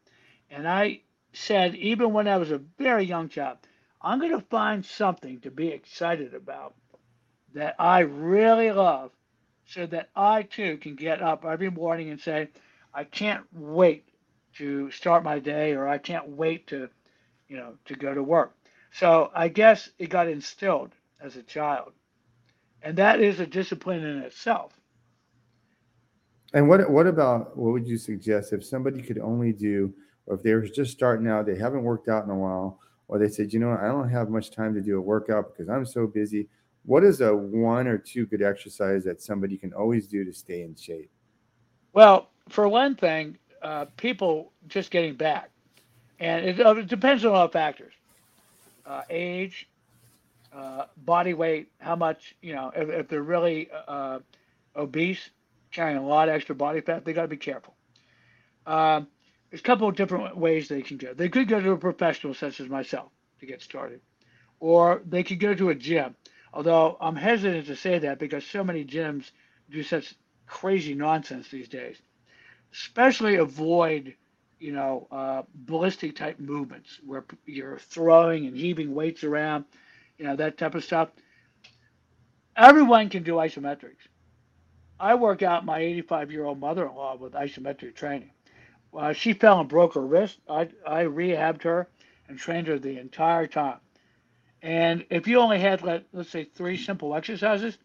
[0.50, 1.00] And I
[1.32, 3.58] said, even when I was a very young child,
[4.00, 6.74] I'm going to find something to be excited about
[7.56, 9.12] that I really love
[9.66, 12.48] so that I too can get up every morning and say,
[12.92, 14.04] I can't wait
[14.58, 16.90] to start my day or I can't wait to,
[17.48, 18.54] you know, to go to work.
[18.92, 21.92] So I guess it got instilled as a child.
[22.82, 24.78] And that is a discipline in itself.
[26.52, 29.94] And what what about what would you suggest if somebody could only do,
[30.26, 33.18] or if they were just starting out, they haven't worked out in a while, or
[33.18, 35.86] they said, you know, I don't have much time to do a workout because I'm
[35.86, 36.48] so busy.
[36.86, 40.62] What is a one or two good exercise that somebody can always do to stay
[40.62, 41.10] in shape?
[41.92, 45.50] Well, for one thing, uh, people just getting back,
[46.20, 47.92] and it, uh, it depends on a lot of factors:
[48.86, 49.68] uh, age,
[50.54, 52.70] uh, body weight, how much you know.
[52.74, 54.20] If, if they're really uh,
[54.76, 55.30] obese,
[55.72, 57.74] carrying a lot of extra body fat, they got to be careful.
[58.64, 59.08] Um,
[59.50, 61.14] there's a couple of different ways they can go.
[61.14, 64.00] They could go to a professional, such as myself, to get started,
[64.60, 66.14] or they could go to a gym.
[66.52, 69.30] Although I'm hesitant to say that because so many gyms
[69.70, 70.14] do such
[70.46, 72.00] crazy nonsense these days.
[72.72, 74.14] Especially avoid,
[74.58, 79.64] you know, uh, ballistic type movements where you're throwing and heaving weights around,
[80.18, 81.10] you know, that type of stuff.
[82.56, 84.08] Everyone can do isometrics.
[84.98, 88.30] I work out my 85 year old mother in law with isometric training.
[88.96, 90.38] Uh, she fell and broke her wrist.
[90.48, 91.88] I, I rehabbed her
[92.28, 93.78] and trained her the entire time.
[94.62, 97.76] And if you only had, let, let's say, three simple exercises,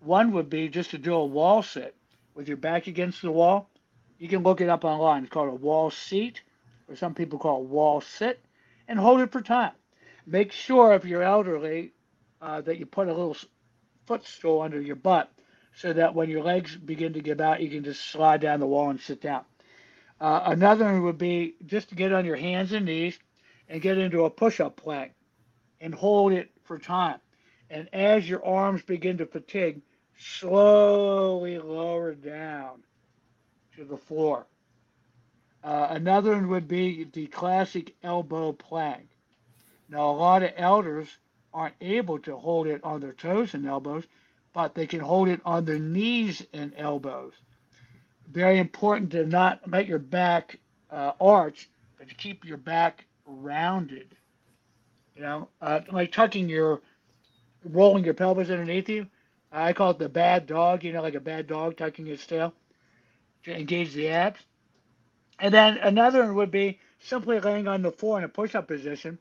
[0.00, 1.94] one would be just to do a wall sit
[2.34, 3.68] with your back against the wall.
[4.18, 5.24] You can look it up online.
[5.24, 6.42] It's called a wall seat,
[6.88, 8.40] or some people call it wall sit,
[8.86, 9.72] and hold it for time.
[10.26, 11.92] Make sure if you're elderly
[12.40, 13.36] uh, that you put a little
[14.06, 15.30] footstool under your butt
[15.74, 18.66] so that when your legs begin to give out, you can just slide down the
[18.66, 19.44] wall and sit down.
[20.20, 23.18] Uh, another one would be just to get on your hands and knees
[23.68, 25.12] and get into a push up plank
[25.80, 27.18] and hold it for time.
[27.70, 29.80] And as your arms begin to fatigue,
[30.18, 32.82] slowly lower down
[33.76, 34.46] to the floor.
[35.62, 39.08] Uh, another one would be the classic elbow plank.
[39.88, 41.08] Now, a lot of elders
[41.52, 44.04] aren't able to hold it on their toes and elbows,
[44.52, 47.34] but they can hold it on their knees and elbows.
[48.30, 50.58] Very important to not let your back
[50.90, 54.16] uh, arch, but to keep your back rounded.
[55.20, 56.80] You know, uh, like tucking your,
[57.62, 59.06] rolling your pelvis underneath you.
[59.52, 62.54] I call it the bad dog, you know, like a bad dog tucking its tail
[63.44, 64.40] to engage the abs.
[65.38, 68.66] And then another one would be simply laying on the floor in a push up
[68.66, 69.18] position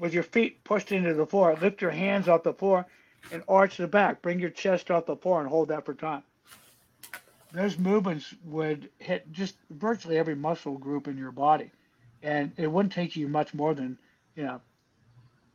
[0.00, 1.56] with your feet pushed into the floor.
[1.62, 2.84] Lift your hands off the floor
[3.30, 4.20] and arch the back.
[4.20, 6.24] Bring your chest off the floor and hold that for time.
[7.52, 11.70] Those movements would hit just virtually every muscle group in your body.
[12.20, 13.96] And it wouldn't take you much more than,
[14.34, 14.60] you know,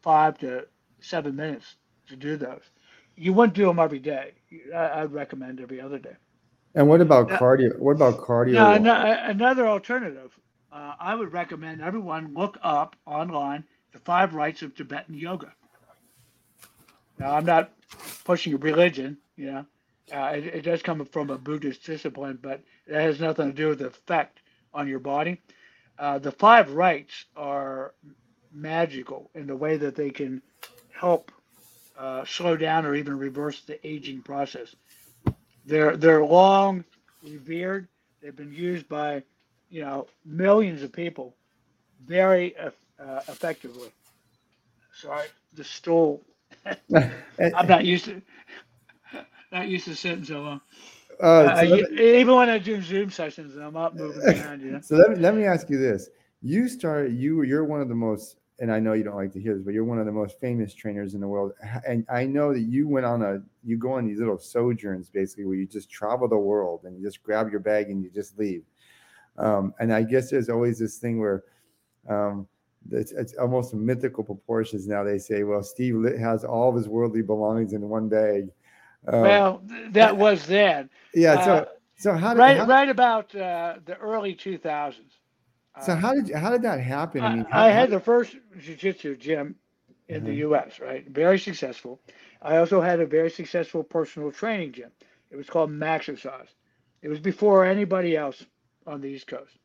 [0.01, 0.67] five to
[0.99, 1.75] seven minutes
[2.07, 2.63] to do those.
[3.15, 4.33] You wouldn't do them every day.
[4.75, 6.15] I, would recommend every other day.
[6.75, 7.77] And what about now, cardio?
[7.79, 8.53] What about cardio?
[8.81, 10.37] Now, another alternative,
[10.71, 15.53] uh, I would recommend everyone look up online the five rites of Tibetan yoga.
[17.19, 17.71] Now, I'm not
[18.25, 19.65] pushing a religion, you know.
[20.13, 23.69] Uh, it, it, does come from a Buddhist discipline, but it has nothing to do
[23.69, 24.39] with the effect
[24.73, 25.41] on your body.
[25.99, 27.93] Uh, the five rites are
[28.57, 30.41] magical in the way that they can
[30.91, 31.31] help
[31.97, 34.75] uh, slow down or even reverse the aging process.
[35.65, 36.83] They're they're long,
[37.23, 37.87] revered.
[38.21, 39.23] They've been used by
[39.69, 41.35] you know, millions of people
[42.05, 42.69] very uh,
[43.27, 43.89] effectively.
[44.93, 46.21] Sorry, the stool.
[46.65, 48.21] I'm not used to
[49.51, 50.61] not used to sitting so long.
[51.21, 54.61] Uh, uh, me, even when I do Zoom sessions, I'm up moving around.
[54.61, 54.81] You know?
[54.81, 56.09] So let me let me ask you this:
[56.41, 57.13] You started.
[57.13, 59.63] You you're one of the most, and I know you don't like to hear this,
[59.63, 61.51] but you're one of the most famous trainers in the world.
[61.87, 65.45] And I know that you went on a you go on these little sojourns, basically,
[65.45, 68.37] where you just travel the world and you just grab your bag and you just
[68.37, 68.63] leave.
[69.37, 71.43] Um, and I guess there's always this thing where.
[72.09, 72.47] Um,
[72.89, 75.03] it's, it's, almost mythical proportions now.
[75.03, 78.47] They say, well, Steve has all of his worldly belongings in one bag,
[79.07, 80.89] uh, well, that was then.
[81.13, 81.45] Yeah.
[81.45, 81.65] So, uh,
[81.97, 84.95] so how did right, how, right about uh, the early 2000s.
[85.81, 87.21] So how did how did that happen?
[87.21, 89.55] I mean, how, I had the first jiu-jitsu gym
[90.07, 90.39] in the mm-hmm.
[90.39, 90.79] U.S.
[90.79, 91.99] Right, very successful.
[92.41, 94.91] I also had a very successful personal training gym.
[95.29, 96.49] It was called Maxercise.
[97.01, 98.45] It was before anybody else
[98.85, 99.57] on the East Coast,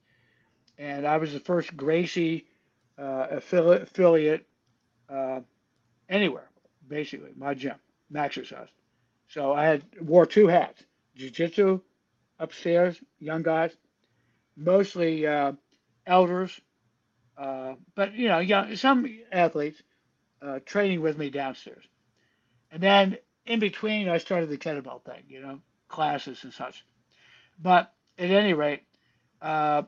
[0.79, 2.47] and I was the first Gracie
[2.99, 4.47] uh, affiliate, affiliate
[5.09, 5.41] uh,
[6.09, 6.51] anywhere,
[6.89, 7.31] basically.
[7.37, 7.77] My gym,
[8.13, 8.69] Maxercise.
[9.29, 10.83] So I had wore two hats:
[11.17, 11.81] jiu-jitsu
[12.39, 13.77] upstairs, young guys,
[14.57, 15.53] mostly uh,
[16.07, 16.61] elders,
[17.39, 19.83] uh, but you know, young, some athletes
[20.43, 21.85] uh, training with me downstairs.
[22.71, 26.85] And then in between, I started the kettlebell thing, you know, classes and such.
[27.61, 28.83] But at any rate,
[29.43, 29.83] uh,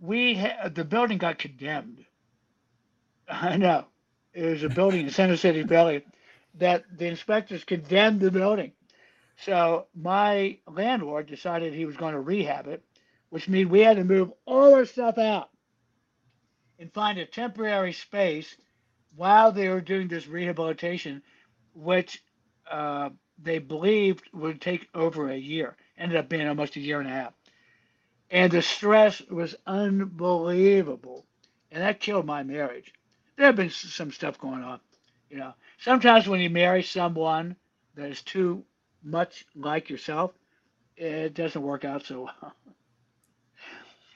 [0.00, 2.04] we ha- the building got condemned.
[3.28, 3.86] I know
[4.34, 6.04] it was a building in Center City Philly
[6.56, 8.72] that the inspectors condemned the building
[9.38, 12.84] so my landlord decided he was going to rehab it,
[13.30, 15.49] which means we had to move all our stuff out
[16.80, 18.56] and find a temporary space
[19.14, 21.22] while they were doing this rehabilitation,
[21.74, 22.22] which
[22.70, 25.76] uh, they believed would take over a year.
[25.98, 27.34] Ended up being almost a year and a half.
[28.30, 31.26] And the stress was unbelievable.
[31.70, 32.92] And that killed my marriage.
[33.36, 34.80] There have been some stuff going on.
[35.28, 37.56] You know, sometimes when you marry someone
[37.94, 38.64] that is too
[39.02, 40.32] much like yourself,
[40.96, 42.54] it doesn't work out so well.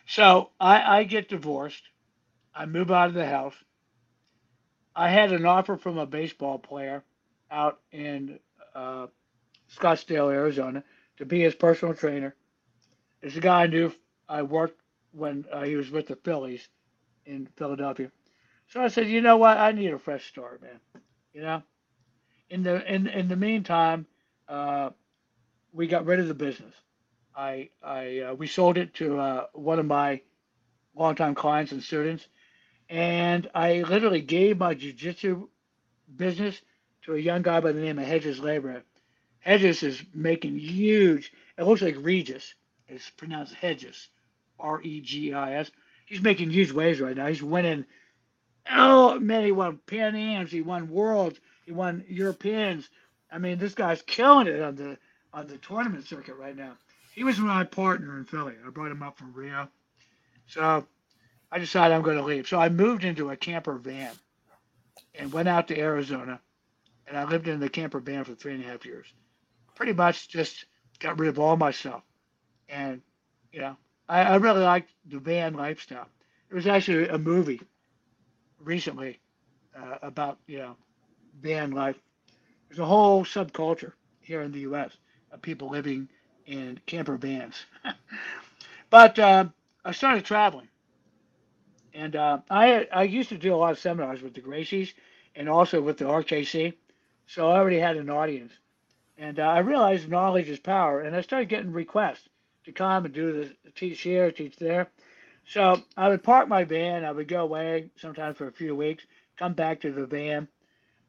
[0.06, 1.82] so I, I get divorced.
[2.54, 3.54] I move out of the house.
[4.94, 7.02] I had an offer from a baseball player
[7.50, 8.38] out in
[8.74, 9.08] uh,
[9.76, 10.84] Scottsdale, Arizona,
[11.16, 12.34] to be his personal trainer.
[13.22, 13.92] It's a guy I knew.
[14.28, 14.80] I worked
[15.12, 16.68] when uh, he was with the Phillies
[17.26, 18.10] in Philadelphia.
[18.68, 19.58] So I said, you know what?
[19.58, 20.80] I need a fresh start, man.
[21.32, 21.62] You know.
[22.50, 24.06] In the in in the meantime,
[24.48, 24.90] uh,
[25.72, 26.74] we got rid of the business.
[27.36, 30.20] I, I, uh, we sold it to uh, one of my
[30.94, 32.26] longtime clients and students,
[32.88, 35.48] and I literally gave my jujitsu
[36.14, 36.60] business
[37.02, 38.82] to a young guy by the name of Hedges Lebre.
[39.40, 41.32] Hedges is making huge.
[41.58, 42.54] It looks like Regis.
[42.88, 44.08] It's pronounced Hedges,
[44.58, 45.70] R-E-G-I-S.
[46.06, 47.26] He's making huge waves right now.
[47.26, 47.84] He's winning.
[48.70, 50.50] Oh man, he won Pan Ams.
[50.50, 51.38] He won Worlds.
[51.66, 52.88] He won Europeans.
[53.30, 54.98] I mean, this guy's killing it on the
[55.32, 56.72] on the tournament circuit right now.
[57.14, 58.54] He was my partner in Philly.
[58.64, 59.68] I brought him up from Rio.
[60.46, 60.86] So
[61.54, 62.48] I decided I'm going to leave.
[62.48, 64.10] So I moved into a camper van
[65.14, 66.40] and went out to Arizona.
[67.06, 69.06] And I lived in the camper van for three and a half years.
[69.74, 70.66] Pretty much just
[70.98, 72.02] got rid of all my stuff.
[72.68, 73.02] And,
[73.52, 73.76] you know,
[74.08, 76.08] I, I really liked the van lifestyle.
[76.48, 77.60] There was actually a movie
[78.58, 79.20] recently
[79.76, 80.76] uh, about, you know,
[81.40, 81.96] van life
[82.74, 84.90] there's a whole subculture here in the U.S.
[85.30, 86.08] of people living
[86.46, 87.54] in camper vans.
[88.90, 89.44] but uh,
[89.84, 90.66] I started traveling,
[91.94, 94.92] and uh, I I used to do a lot of seminars with the Gracies
[95.34, 96.74] and also with the RKC,
[97.26, 98.52] so I already had an audience,
[99.16, 102.28] and uh, I realized knowledge is power, and I started getting requests
[102.64, 103.32] to come and do
[103.64, 104.88] the teach here, teach there.
[105.46, 109.04] So I would park my van, I would go away sometimes for a few weeks,
[109.36, 110.48] come back to the van,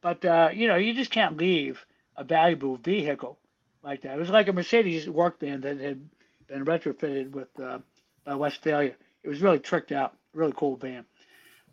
[0.01, 1.85] but uh, you know, you just can't leave
[2.17, 3.37] a valuable vehicle
[3.83, 4.15] like that.
[4.15, 6.09] It was like a Mercedes work van that had
[6.47, 7.79] been retrofitted with uh,
[8.25, 8.95] by Westfalia.
[9.23, 11.05] It was really tricked out, really cool van.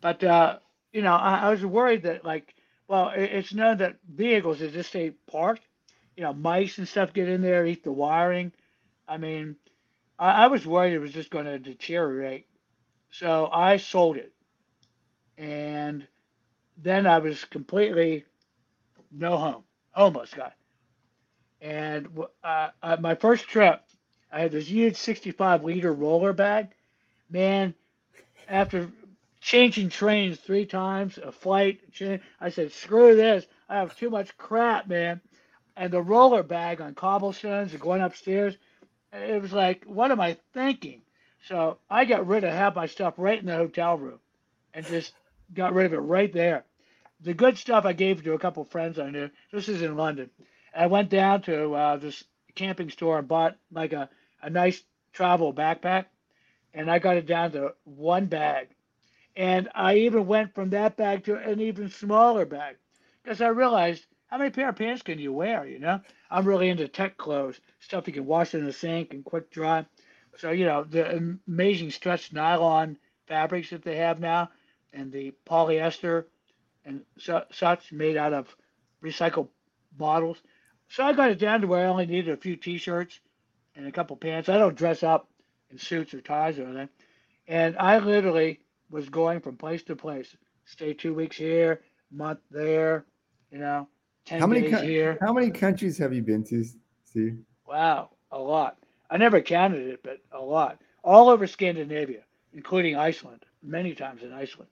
[0.01, 0.59] But uh,
[0.91, 2.55] you know, I, I, was worried that like,
[2.87, 5.67] well, it, it's known that vehicles that just stay parked,
[6.15, 8.51] you know, mice and stuff get in there, eat the wiring.
[9.07, 9.55] I mean,
[10.17, 12.47] I, I was worried it was just going to deteriorate.
[13.11, 14.33] So I sold it,
[15.37, 16.07] and
[16.77, 18.25] then I was completely
[19.11, 20.51] no home, homeless guy.
[21.61, 22.09] And
[22.43, 23.81] uh, my first trip,
[24.31, 26.69] I had this huge 65 liter roller bag.
[27.29, 27.73] Man,
[28.47, 28.89] after
[29.41, 31.79] changing trains three times, a flight,
[32.39, 33.45] I said, screw this.
[33.67, 35.21] I have too much crap, man.
[35.75, 38.55] And the roller bag on cobblestones and going upstairs,
[39.11, 41.01] it was like, what am I thinking?
[41.47, 44.19] So I got rid of half my stuff right in the hotel room
[44.73, 45.13] and just
[45.53, 46.63] got rid of it right there.
[47.21, 49.29] The good stuff I gave to a couple friends I knew.
[49.51, 50.29] This is in London.
[50.75, 52.23] I went down to uh, this
[52.55, 54.09] camping store and bought like a,
[54.41, 56.05] a nice travel backpack,
[56.73, 58.69] and I got it down to one bag.
[59.35, 62.77] And I even went from that bag to an even smaller bag
[63.23, 65.65] because I realized how many pair of pants can you wear?
[65.65, 69.23] You know, I'm really into tech clothes, stuff you can wash in the sink and
[69.23, 69.85] quick dry.
[70.37, 74.49] So you know the amazing stretch nylon fabrics that they have now,
[74.91, 76.25] and the polyester
[76.85, 78.55] and su- such made out of
[79.03, 79.49] recycled
[79.91, 80.41] bottles.
[80.89, 83.19] So I got it down to where I only needed a few t-shirts
[83.75, 84.49] and a couple pants.
[84.49, 85.29] I don't dress up
[85.73, 86.89] in suits or ties or anything.
[87.47, 90.35] And I literally was going from place to place.
[90.65, 91.81] Stay two weeks here,
[92.11, 93.05] month there,
[93.51, 93.89] you know,
[94.25, 95.17] ten How many days co- here.
[95.19, 96.63] how many countries have you been to,
[97.03, 97.37] Steve?
[97.67, 98.77] Wow, a lot.
[99.09, 100.79] I never counted it, but a lot.
[101.03, 102.21] All over Scandinavia,
[102.53, 104.69] including Iceland, many times in Iceland.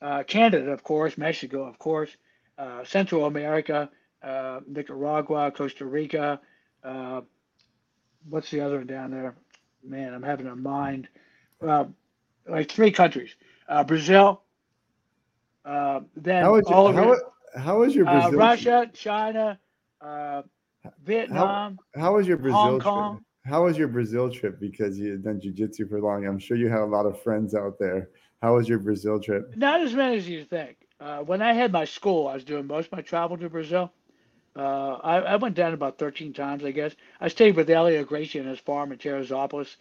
[0.00, 2.16] Uh, Canada, of course, Mexico, of course,
[2.58, 3.90] uh, Central America,
[4.22, 6.40] uh, Nicaragua, Costa Rica.
[6.82, 7.20] Uh,
[8.28, 9.34] what's the other one down there?
[9.82, 11.08] Man, I'm having a mind.
[11.66, 11.84] Uh,
[12.48, 13.34] like three countries
[13.68, 14.42] uh, Brazil,
[15.64, 17.20] uh, then How was all your, over
[17.54, 18.30] how, how was your uh, Brazil?
[18.30, 18.40] trip?
[18.40, 19.58] Russia, China,
[20.00, 20.42] uh,
[21.04, 21.78] Vietnam.
[21.96, 22.84] How was your Brazil Hong trip?
[22.84, 23.20] Kong.
[23.44, 24.60] How was your Brazil trip?
[24.60, 26.26] Because you had done jujitsu for long.
[26.26, 28.10] I'm sure you had a lot of friends out there.
[28.42, 29.54] How was your Brazil trip?
[29.56, 30.76] Not as many as you think.
[30.98, 33.92] Uh, when I had my school, I was doing most of my travel to Brazil.
[34.56, 36.94] Uh, I, I went down about 13 times, I guess.
[37.20, 39.76] I stayed with Helio Gracie and his farm in Teresópolis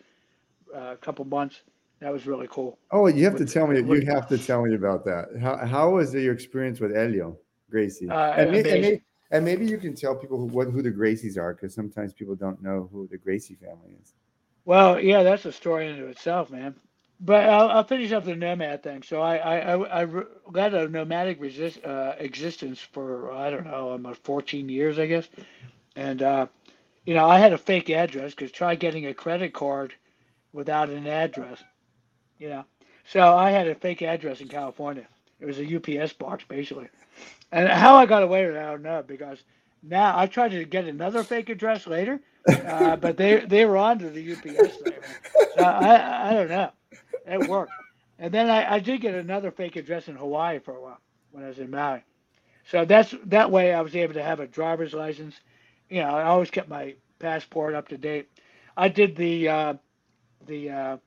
[0.76, 1.62] uh, a couple months.
[2.02, 2.78] That was really cool.
[2.92, 3.78] Oh, you have to tell me.
[3.80, 5.26] You have to tell me about that.
[5.42, 7.38] How how was your experience with Helio
[7.70, 8.10] Gracie?
[8.10, 8.82] Uh, and, may- and, amazing.
[8.82, 9.02] may-
[9.32, 12.36] and maybe you can tell people who what who the Gracies are, because sometimes people
[12.36, 14.14] don't know who the Gracie family is.
[14.64, 16.76] Well, yeah, that's a story into itself, man.
[17.20, 19.04] But I'll, I'll finish up the nomad thing.
[19.04, 20.08] So I I, I, I
[20.52, 25.28] led a nomadic resist, uh, existence for I don't know almost 14 years, I guess.
[25.96, 26.48] And uh,
[27.06, 29.94] you know, I had a fake address because try getting a credit card
[30.54, 31.64] without an address.
[32.40, 32.66] You know,
[33.06, 35.08] so I had a fake address in California.
[35.40, 36.90] It was a UPS box basically.
[37.52, 39.44] And how I got away with it, I don't know because
[39.84, 42.22] now I tried to get another fake address later,
[42.64, 45.02] uh, but they they were onto the UPS thing.
[45.56, 46.72] So I I don't know.
[47.28, 47.72] It worked.
[48.18, 51.00] And then I, I did get another fake address in Hawaii for a while
[51.32, 52.04] when I was in Maui.
[52.70, 55.36] So that's that way I was able to have a driver's license.
[55.90, 58.30] You know, I always kept my passport up to date.
[58.78, 59.74] I did the uh,
[60.46, 60.98] the uh,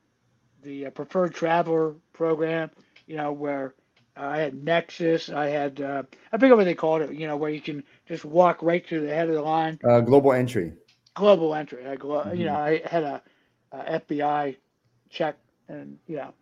[0.63, 2.71] the uh, preferred traveler program.
[3.07, 3.73] You know, where
[4.17, 5.29] I had Nexus.
[5.29, 7.13] I had uh, I forget what they called it.
[7.13, 10.01] You know, where you can just walk right to the head of the line Uh,
[10.01, 10.73] global entry.
[11.13, 11.87] global entry.
[11.87, 12.35] I glo- Mm-hmm.
[12.37, 13.21] you know, I had a,
[13.71, 14.57] a FBI
[15.09, 15.37] check,
[15.73, 16.33] and you know,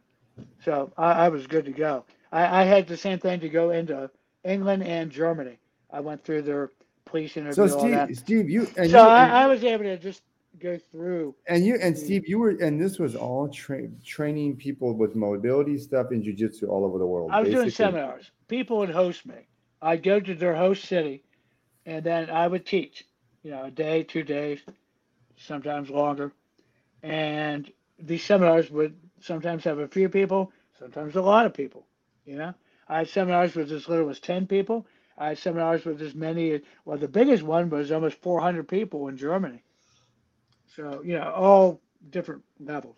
[0.64, 2.06] so I, I was good to go.
[2.32, 4.10] I, I had the same thing to go into
[4.44, 5.58] England and Germany.
[5.92, 6.72] I went through their
[7.06, 7.68] police interview.
[7.68, 8.08] So all that.
[8.08, 10.22] Steve, Steve, you and so you, I, I was able to just
[10.60, 11.36] go through.
[11.48, 15.78] and you and Steve, you were, and this was all tra- training people with mobility
[15.78, 17.32] stuff in jujitsu all over the world.
[17.32, 18.32] I was doing seminars.
[18.48, 19.48] People would host me.
[19.82, 21.24] I'd go to their host city,
[21.86, 23.06] and then I would teach.
[23.44, 24.60] You know, a day, two days,
[25.36, 26.32] sometimes longer.
[27.02, 31.88] And these seminars would sometimes have a few people, sometimes a lot of people.
[32.26, 32.54] You know,
[32.90, 34.88] I had seminars with as little as ten people.
[35.18, 36.52] I had seminars with as many.
[36.54, 39.64] as Well, the biggest one was almost 400 people in Germany.
[40.76, 42.98] So you know, all different levels.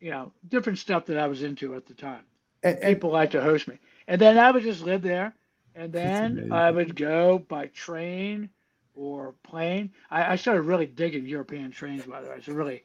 [0.00, 2.24] You know, different stuff that I was into at the time
[2.62, 3.78] And, and people like to host me.
[4.06, 5.34] And then I would just live there.
[5.74, 6.48] And then.
[6.50, 8.50] I would go by train
[8.94, 9.92] or plane.
[10.10, 12.36] I, I started really digging European trains, by the way.
[12.36, 12.82] It's a really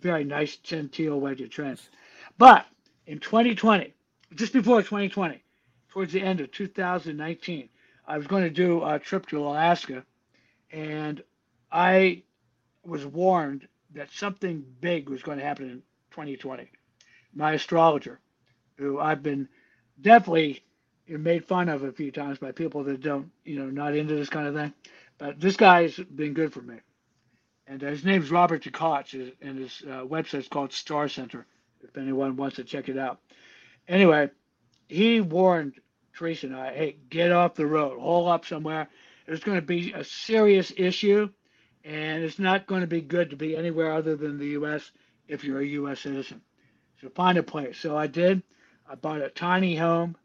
[0.00, 1.78] very nice, genteel way to train.
[2.38, 2.66] But
[3.06, 3.92] in 2020,
[4.34, 5.42] just before 2020,
[5.90, 7.68] towards the end of 2019,
[8.06, 10.04] I was going to do a trip to Alaska.
[10.70, 11.22] And
[11.70, 12.22] I
[12.84, 16.70] was warned that something big was going to happen in 2020.
[17.34, 18.20] My astrologer,
[18.76, 19.48] who I've been
[20.00, 20.64] definitely
[21.06, 24.28] made fun of a few times by people that don't, you know, not into this
[24.28, 24.72] kind of thing.
[25.18, 26.76] But this guy's been good for me.
[27.66, 31.46] And his name's Robert DeKotch, and his uh, website's called Star Center,
[31.82, 33.20] if anyone wants to check it out.
[33.88, 34.30] Anyway,
[34.88, 35.80] he warned
[36.14, 38.88] Teresa and I, hey, get off the road, hole up somewhere.
[39.26, 41.30] There's going to be a serious issue,
[41.84, 44.90] and it's not going to be good to be anywhere other than the U.S.
[45.26, 46.00] if you're a U.S.
[46.00, 46.42] citizen.
[47.00, 47.78] So find a place.
[47.78, 48.42] So I did.
[48.88, 50.16] I bought a tiny home.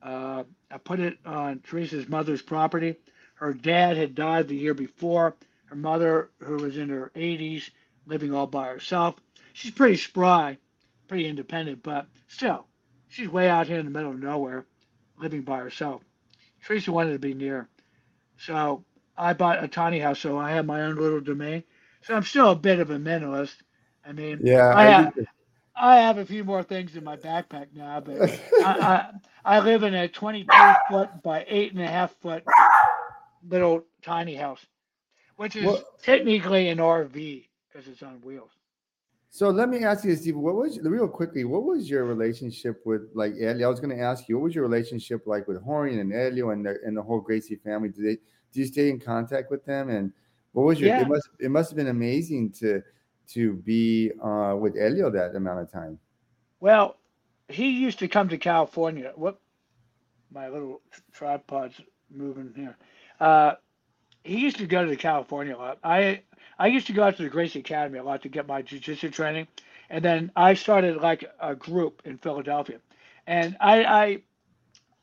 [0.00, 2.96] Uh, I put it on Teresa's mother's property.
[3.34, 5.34] Her dad had died the year before.
[5.70, 7.70] Her mother, who was in her 80s,
[8.06, 9.16] living all by herself,
[9.52, 10.58] she's pretty spry,
[11.08, 12.66] pretty independent, but still,
[13.08, 14.66] she's way out here in the middle of nowhere,
[15.18, 16.02] living by herself.
[16.64, 17.68] Teresa wanted to be near,
[18.38, 18.84] so
[19.16, 21.64] I bought a tiny house, so I have my own little domain.
[22.02, 23.56] So I'm still a bit of a minimalist.
[24.04, 25.12] I mean, yeah, I, have,
[25.76, 28.24] I have a few more things in my backpack now, but
[28.62, 29.10] I,
[29.44, 32.44] I, I live in a 22 foot by eight and a half foot
[33.48, 34.64] little tiny house,
[35.38, 38.50] which is well, technically an RV because it's on wheels.
[39.30, 40.36] So let me ask you, Steve.
[40.36, 41.44] What was real quickly?
[41.44, 43.68] What was your relationship with like Helio?
[43.68, 46.50] I was going to ask you, what was your relationship like with Rorion and Helio
[46.50, 47.88] and the and the whole Gracie family?
[47.88, 48.16] Do they
[48.52, 49.90] do you stay in contact with them?
[49.90, 50.12] And
[50.52, 50.88] what was your?
[50.88, 51.02] Yeah.
[51.02, 52.82] It must it must have been amazing to
[53.28, 56.00] to be uh, with Helio that amount of time.
[56.58, 56.96] Well,
[57.48, 59.12] he used to come to California.
[59.14, 59.38] What
[60.32, 60.80] my little
[61.12, 61.80] tripod's
[62.10, 62.76] moving here.
[63.20, 63.52] Uh,
[64.24, 65.78] he used to go to California a lot.
[65.82, 66.22] I
[66.58, 69.10] I used to go out to the Gracie Academy a lot to get my jiu-jitsu
[69.10, 69.46] training,
[69.90, 72.80] and then I started like a group in Philadelphia,
[73.26, 74.22] and I I,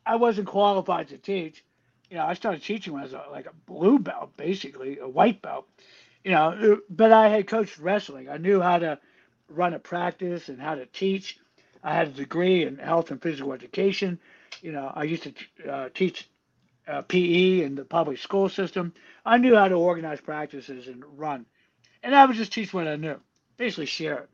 [0.05, 1.63] I wasn't qualified to teach.
[2.09, 5.07] You know, I started teaching when I was a, like a blue belt, basically a
[5.07, 5.67] white belt.
[6.23, 8.29] You know, but I had coached wrestling.
[8.29, 8.99] I knew how to
[9.47, 11.39] run a practice and how to teach.
[11.83, 14.19] I had a degree in health and physical education.
[14.61, 16.27] You know, I used to uh, teach
[16.87, 18.93] uh, PE in the public school system.
[19.25, 21.45] I knew how to organize practices and run,
[22.03, 23.19] and I would just teach what I knew,
[23.57, 24.29] basically share it,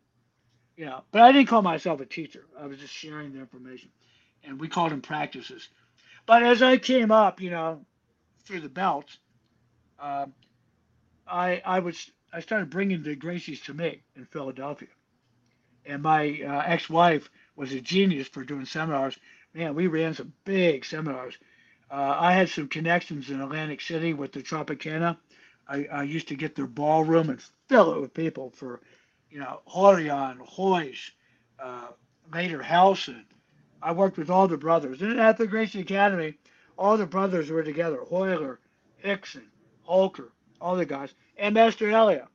[0.75, 1.03] you know.
[1.11, 2.45] But I didn't call myself a teacher.
[2.59, 3.89] I was just sharing the information,
[4.43, 5.69] and we called them practices.
[6.25, 7.85] But as I came up, you know,
[8.45, 9.17] through the belts,
[9.99, 10.25] uh,
[11.27, 14.89] I I was I started bringing the Gracies to me in Philadelphia,
[15.85, 19.17] and my uh, ex-wife was a genius for doing seminars.
[19.53, 21.37] Man, we ran some big seminars
[21.91, 25.17] uh, I had some connections in Atlantic City with the Tropicana.
[25.67, 28.79] I, I used to get their ballroom and fill it with people for,
[29.29, 31.11] you know, Rorion, Royce,
[31.61, 31.87] uh,
[32.33, 33.25] later Relson.
[33.81, 35.01] I worked with all the brothers.
[35.01, 36.35] And at the Gracie Academy,
[36.77, 37.99] all the brothers were together.
[38.09, 38.59] Royler,
[39.03, 39.43] Rickson,
[39.87, 40.29] Rolker,
[40.61, 42.27] all the guys, and Master Helio.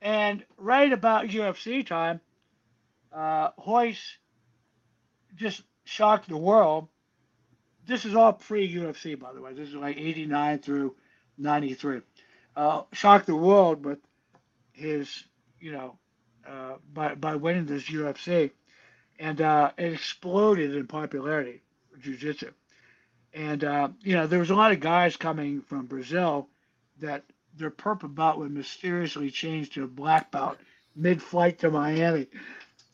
[0.00, 2.20] And right about UFC time,
[3.12, 4.16] uh, Royce
[5.36, 6.88] just shocked the world
[7.90, 9.52] this is all pre UFC, by the way.
[9.52, 10.94] This is like 89 through
[11.38, 12.00] 93.
[12.56, 13.98] Uh, shocked the world with
[14.72, 15.24] his,
[15.60, 15.98] you know,
[16.48, 18.50] uh, by, by winning this UFC.
[19.18, 21.62] And uh, it exploded in popularity,
[22.00, 22.52] Jiu Jitsu.
[23.34, 26.48] And, uh, you know, there was a lot of guys coming from Brazil
[27.00, 27.24] that
[27.56, 30.58] their purple belt would mysteriously change to a black belt
[30.96, 32.26] mid flight to Miami.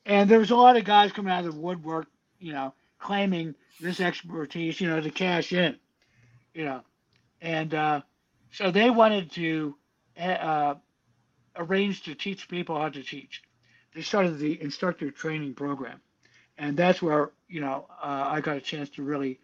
[0.04, 2.06] And there was a lot of guys coming out of the woodwork,
[2.38, 2.74] you know,
[3.06, 5.76] claiming this expertise, you know, to cash in,
[6.52, 6.82] you know,
[7.40, 8.00] and uh,
[8.50, 9.76] so they wanted to
[10.18, 10.74] uh,
[11.54, 13.42] arrange to teach people how to teach.
[13.94, 16.00] They started the instructor training program,
[16.58, 19.38] and that's where you know uh, I got a chance to really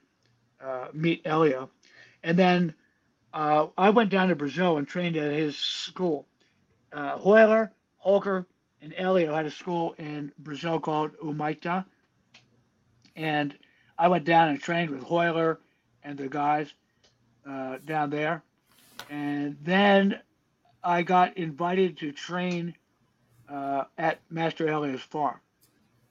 [0.60, 1.70] uh, meet Helio,
[2.24, 2.74] and then
[3.32, 6.26] uh, I went down to Brazil and trained at his school.
[6.92, 7.70] Uh, Royler,
[8.04, 8.44] Rolker,
[8.82, 11.84] and Helio had a school in Brazil called Humaitá,
[13.16, 13.56] and
[13.98, 15.58] I went down and trained with Royler
[16.02, 16.72] and the guys
[17.48, 18.42] uh, down there.
[19.10, 20.20] And then
[20.82, 22.74] I got invited to train
[23.48, 25.38] uh, at Master Helio's farm.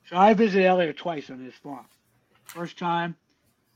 [0.06, 1.86] So I visited Helio twice on his farm.
[2.46, 3.16] First time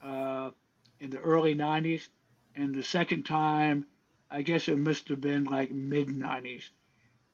[0.03, 0.51] uh,
[0.99, 2.07] in the early 90s,
[2.55, 3.85] and the second time,
[4.29, 6.63] I guess it must have been like mid 90s.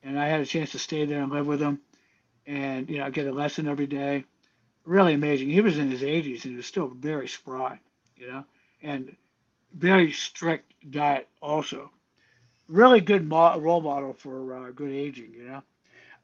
[0.04, 1.80] And I had a chance to stay there and live with him
[2.48, 4.26] and, you know, get a lesson every day
[4.86, 5.50] really amazing.
[5.50, 7.80] He was in his 80s and he was still very spry,
[8.18, 8.46] you know,
[8.82, 9.16] and
[9.74, 11.92] very strict diet also.
[12.68, 15.64] Really good mo- role model for uh, good aging, you know.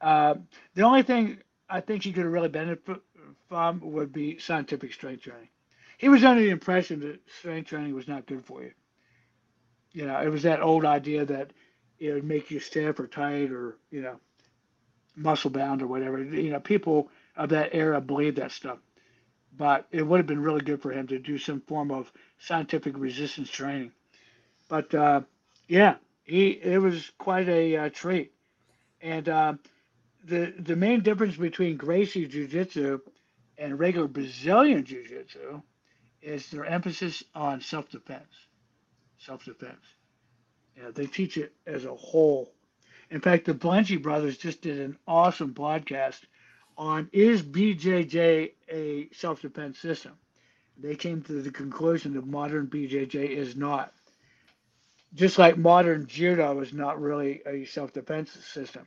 [0.00, 0.34] Uh,
[0.74, 1.38] the only thing
[1.68, 3.00] I think he could have really benefit
[3.48, 5.48] from would be scientific strength training.
[5.98, 8.72] He was under the impression that strength training was not good for you.
[9.92, 11.52] You know, it was that old idea that
[11.98, 14.20] it would make you stiff or tight or, you know,
[15.16, 16.22] muscle bound or whatever.
[16.22, 18.78] You know, people of that era believed that stuff.
[19.56, 22.98] But it would have been really good for him to do some form of scientific
[22.98, 23.92] resistance training.
[24.68, 25.22] But uh,
[25.68, 28.32] yeah, he it was quite a uh, treat.
[29.00, 29.54] And uh,
[30.24, 33.00] the the main difference between Gracie Jiu Jitsu
[33.56, 35.62] and regular Brazilian Jiu Jitsu
[36.20, 38.34] is their emphasis on self defense.
[39.18, 39.84] Self defense.
[40.76, 42.52] Yeah, they teach it as a whole.
[43.10, 46.20] In fact, the Valente brothers just did an awesome podcast
[46.78, 50.14] on is BJJ a self defense system?
[50.78, 53.92] They came to the conclusion that modern BJJ is not.
[55.14, 58.86] Just like modern judo is not really a self defense system.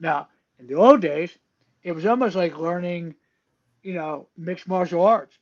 [0.00, 1.36] Now, in the old days,
[1.82, 3.16] it was almost like learning,
[3.82, 5.38] you know, mixed martial arts.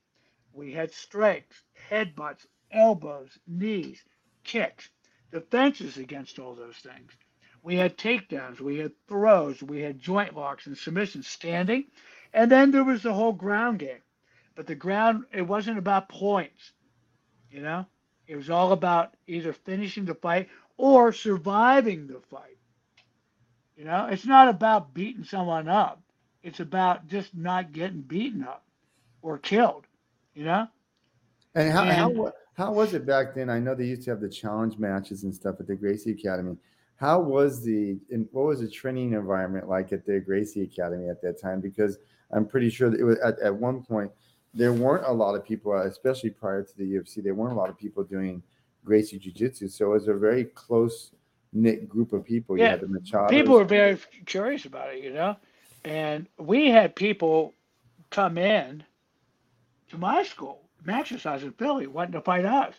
[0.54, 4.02] We had strikes, headbutts, elbows, knees,
[4.44, 4.90] kicks,
[5.32, 7.12] defenses against all those things.
[7.66, 11.86] We had takedowns, we had throws, we had joint locks and submissions standing,
[12.32, 14.02] and then there was the whole ground game.
[14.54, 16.70] But the ground, it wasn't about points,
[17.50, 17.84] you know?
[18.28, 22.56] It was all about either finishing the fight or surviving the fight.
[23.76, 26.00] You know, it's not about beating someone up.
[26.44, 28.64] It's about just not getting beaten up
[29.22, 29.86] or killed.
[30.34, 30.68] You know.
[31.56, 33.50] And how and, how how was it back then?
[33.50, 36.56] I know they used to have the challenge matches and stuff at the Gracie Academy.
[36.96, 37.98] How was the
[38.32, 41.60] what was the training environment like at the Gracie Academy at that time?
[41.60, 41.98] Because
[42.30, 44.10] I'm pretty sure that it was at, at one point
[44.54, 47.56] there weren't a lot of people, uh, especially prior to the UFC, there weren't a
[47.56, 48.42] lot of people doing
[48.84, 49.68] Gracie Jiu Jitsu.
[49.68, 51.10] So it was a very close
[51.52, 52.58] knit group of people.
[52.58, 52.78] Yeah,
[53.28, 55.36] people were very curious about it, you know.
[55.84, 57.54] And we had people
[58.10, 58.82] come in
[59.90, 62.74] to my school, Maxercise in Philly, wanting to fight us.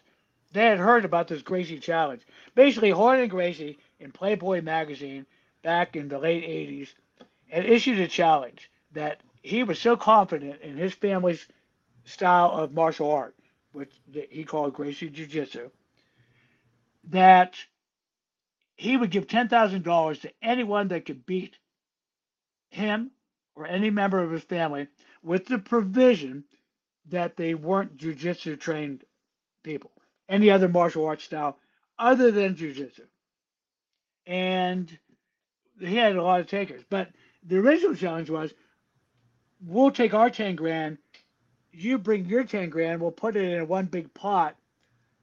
[0.53, 2.23] They had heard about this Gracie challenge.
[2.55, 5.25] Basically, Rorion Gracie in Playboy magazine
[5.63, 6.89] back in the late 80s
[7.51, 11.47] and issued a challenge that he was so confident in his family's
[12.05, 13.35] style of martial art,
[13.71, 13.93] which
[14.29, 15.69] he called Gracie Jiu Jitsu,
[17.05, 17.55] that
[18.75, 21.57] he would give $10,000 to anyone that could beat
[22.69, 23.11] him
[23.55, 24.87] or any member of his family
[25.23, 26.43] with the provision
[27.09, 29.03] that they weren't jujitsu trained
[29.63, 29.91] people,
[30.29, 31.57] any other martial arts style
[31.97, 33.01] other than jujitsu.
[34.27, 34.95] And
[35.79, 36.83] he had a lot of takers.
[36.89, 37.09] But
[37.43, 38.53] the original challenge was
[39.65, 40.97] we'll take our 10 grand,
[41.71, 44.55] you bring your 10 grand, we'll put it in one big pot,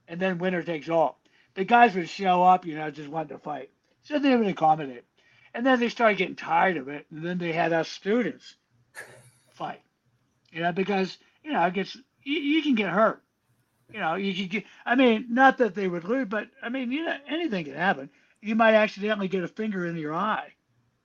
[0.09, 1.20] and then winner takes all.
[1.55, 3.70] The guys would show up, you know, just wanting to fight.
[4.02, 5.05] So they would accommodate.
[5.55, 7.07] And then they started getting tired of it.
[7.11, 8.57] And then they had us students
[9.50, 9.80] fight.
[10.50, 13.22] You know, because, you know, it gets, you, you can get hurt.
[13.92, 16.90] You know, you can get, I mean, not that they would lose, but I mean,
[16.90, 18.11] you know, anything can happen.
[18.45, 20.53] You might accidentally get a finger in your eye.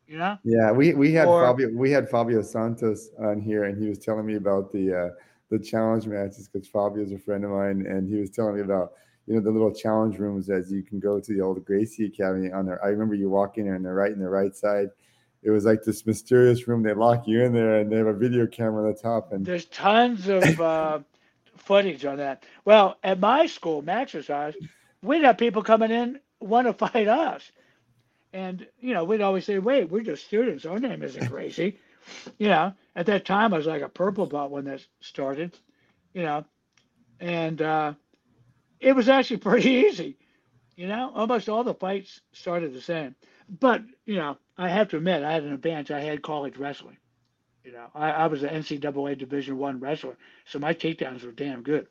[0.07, 0.37] You know?
[0.43, 3.97] Yeah, we, we had or, Fabio we had Fabio Santos on here, and he was
[3.97, 5.09] telling me about the uh,
[5.49, 8.61] the challenge matches because Fabio is a friend of mine, and he was telling me
[8.61, 8.91] about
[9.25, 12.51] you know the little challenge rooms as you can go to the old Gracie Academy
[12.51, 12.83] on there.
[12.83, 14.89] I remember you walk in there and the right and the right side.
[15.41, 16.83] It was like this mysterious room.
[16.83, 19.31] They lock you in there and they have a video camera on the top.
[19.31, 20.99] And there's tons of uh,
[21.55, 22.43] footage on that.
[22.65, 24.55] Well, at my school, Maxercise,
[25.01, 27.51] we'd have people coming in want to fight us,
[28.33, 30.65] and you know we'd always say, "Wait, we're just students.
[30.65, 31.79] Our name isn't Gracie."
[32.37, 35.57] you know, at that time I was like a purple belt when that started.
[36.13, 36.45] You know,
[37.19, 37.93] and uh,
[38.79, 40.17] it was actually pretty easy.
[40.75, 43.15] You know, almost all the fights started the same.
[43.59, 45.91] But, you know, I have to admit, I had an advantage.
[45.91, 46.97] I had college wrestling.
[47.65, 51.61] You know, I, I was an NCAA Division One wrestler, so my takedowns were damn
[51.61, 51.87] good.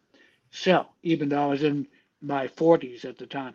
[0.51, 1.87] So, even though I was in
[2.23, 3.55] my 40s at the time,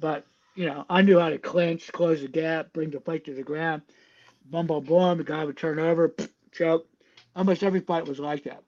[0.00, 0.26] but
[0.56, 3.42] you know, I knew how to clinch, close the gap, bring the fight to the
[3.42, 3.82] ground.
[4.46, 5.18] Boom, boom, boom.
[5.18, 6.14] The guy would turn over,
[6.52, 6.86] choke.
[7.36, 8.64] Almost every fight was like that,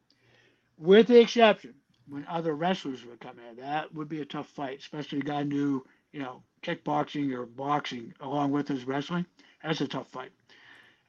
[0.79, 1.75] with the exception
[2.09, 3.57] when other wrestlers would come in.
[3.57, 8.15] That would be a tough fight, especially a guy knew, you know, kickboxing or boxing
[8.21, 9.27] along with his wrestling.
[9.63, 10.31] That's a tough fight.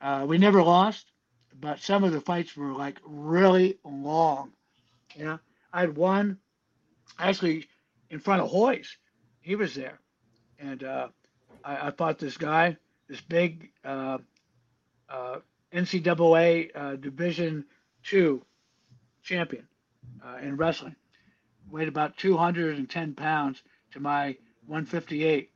[0.01, 1.11] Uh, we never lost,
[1.59, 4.51] but some of the fights were like really long.
[5.15, 5.39] You know,
[5.71, 6.39] I had one
[7.19, 7.67] actually
[8.09, 8.97] in front of Royce.
[9.41, 9.99] He was there,
[10.59, 11.07] and uh,
[11.63, 12.77] I, I, fought this guy,
[13.07, 14.17] this big uh,
[15.09, 15.39] uh
[15.73, 17.65] NCAA uh, Division
[18.03, 18.43] two
[19.23, 19.67] champion
[20.25, 20.95] uh, in wrestling.
[21.69, 23.61] Weighed about 210 pounds
[23.93, 24.37] to my
[24.67, 25.49] 158.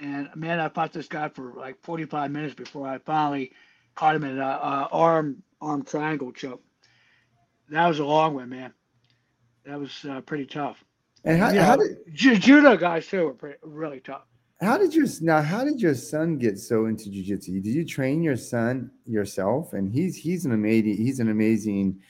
[0.00, 3.52] And man, I fought this guy for like 45 minutes before I finally
[3.94, 6.62] caught him in an arm arm triangle choke.
[7.70, 8.72] That was a long one, man.
[9.64, 10.82] That was uh, pretty tough.
[11.24, 14.26] And how, how did judo guys too were pretty, really tough.
[14.60, 15.42] How did your now?
[15.42, 17.62] How did your son get so into jujitsu?
[17.62, 19.72] Did you train your son yourself?
[19.72, 22.00] And he's he's an amazing he's an amazing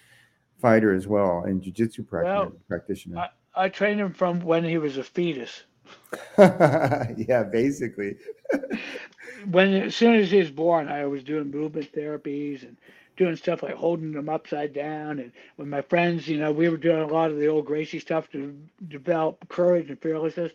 [0.60, 3.18] fighter as well and jiu-jitsu well, practitioner.
[3.18, 5.64] I, I trained him from when he was a fetus.
[6.38, 8.16] yeah, basically.
[9.50, 12.76] when as soon as he was born, I was doing movement therapies and
[13.16, 15.18] doing stuff like holding him upside down.
[15.18, 18.00] And with my friends, you know, we were doing a lot of the old Gracie
[18.00, 18.56] stuff to
[18.86, 20.52] develop courage and fearlessness.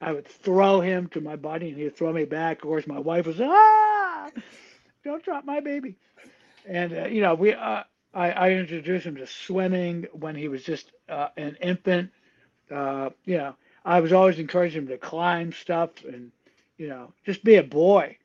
[0.00, 2.58] I would throw him to my buddy, and he'd throw me back.
[2.58, 4.30] Of course, my wife was ah,
[5.04, 5.96] don't drop my baby.
[6.66, 7.84] And uh, you know, we uh,
[8.14, 12.10] I, I introduced him to swimming when he was just uh, an infant.
[12.70, 13.54] Uh, you know,
[13.84, 16.30] I was always encouraging him to climb stuff and,
[16.76, 18.16] you know, just be a boy.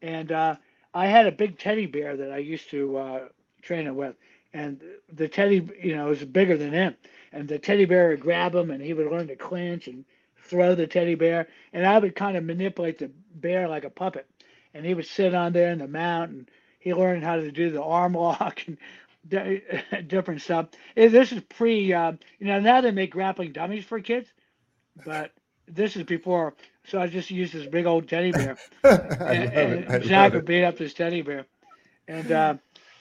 [0.00, 0.56] And uh,
[0.94, 3.20] I had a big teddy bear that I used to uh,
[3.62, 4.16] train it with,
[4.54, 4.80] and
[5.12, 6.96] the teddy, you know, was bigger than him,
[7.32, 10.04] and the teddy bear would grab him, and he would learn to clinch and
[10.44, 14.26] throw the teddy bear, and I would kind of manipulate the bear like a puppet,
[14.72, 17.70] and he would sit on there in the mount, and he learned how to do
[17.70, 18.78] the arm lock and
[20.08, 20.68] different stuff.
[20.94, 24.28] This is pre, uh, you know, now they make grappling dummies for kids,
[25.04, 25.32] but
[25.66, 26.54] this is before.
[26.86, 28.56] So I just used this big old teddy bear.
[28.84, 31.46] and, and Zach would beat up this teddy bear.
[32.08, 32.54] And uh,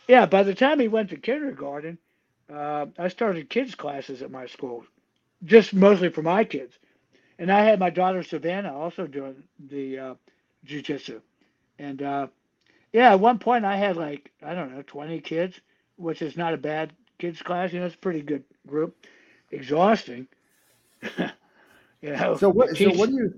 [0.08, 1.98] yeah, by the time he went to kindergarten,
[2.52, 4.86] uh, I started kids classes at my school,
[5.44, 6.78] just mostly for my kids.
[7.40, 10.16] And I had my daughter Savannah also doing the uh,
[10.66, 11.22] jujitsu.
[11.80, 12.28] And uh,
[12.94, 15.60] yeah, at one point I had like I don't know, 20 kids,
[15.98, 17.74] which is not a bad kids class.
[17.74, 18.96] You know, it's a pretty good group.
[19.52, 20.28] Exhausting.
[21.02, 22.38] you know.
[22.38, 22.78] So what?
[22.78, 23.34] So what do you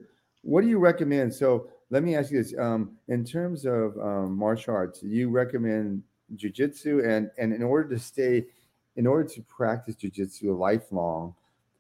[0.46, 1.34] what do you recommend?
[1.34, 6.04] So let me ask you this: um, in terms of um, martial arts, you recommend
[6.36, 8.46] jujitsu, and and in order to stay,
[8.96, 11.34] in order to practice jujitsu lifelong,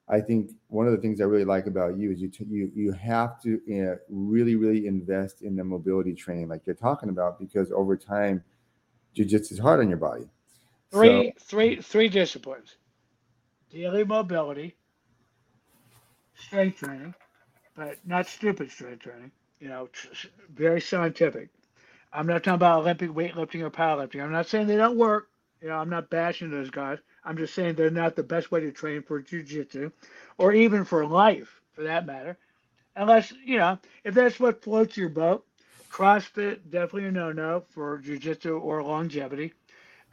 [0.09, 2.71] I think one of the things I really like about you is you t- you
[2.75, 7.39] you have to uh, really really invest in the mobility training like you're talking about
[7.39, 8.43] because over time,
[9.15, 10.25] jujitsu is hard on your body.
[10.91, 12.77] Three so, three three disciplines:
[13.69, 14.75] daily mobility,
[16.35, 17.13] strength training,
[17.75, 19.31] but not stupid strength training.
[19.59, 19.89] You know,
[20.53, 21.49] very scientific.
[22.13, 24.23] I'm not talking about Olympic weightlifting or powerlifting.
[24.23, 25.29] I'm not saying they don't work.
[25.61, 26.99] You know, I'm not bashing those guys.
[27.23, 29.91] I'm just saying they're not the best way to train for jujitsu
[30.37, 32.37] or even for life for that matter.
[32.95, 35.45] Unless, you know, if that's what floats your boat,
[35.91, 39.53] CrossFit, definitely a no no for jujitsu or longevity.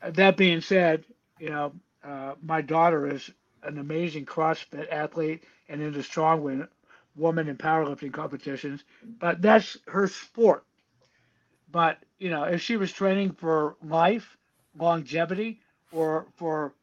[0.02, 1.04] Uh, that being said,
[1.38, 1.72] you know,
[2.04, 3.30] uh, my daughter is
[3.62, 6.42] an amazing CrossFit athlete and into strong
[7.16, 8.84] woman in powerlifting competitions,
[9.18, 10.64] but that's her sport.
[11.70, 14.36] But, you know, if she was training for life,
[14.78, 15.60] longevity,
[15.90, 16.74] or for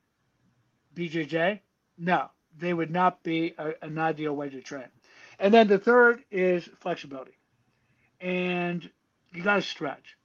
[0.96, 1.60] BJJ?
[1.98, 4.88] No, they would not be a, an ideal way to train.
[5.40, 7.38] And then the third is flexibility.
[8.20, 8.90] And
[9.34, 10.18] you got to stretch.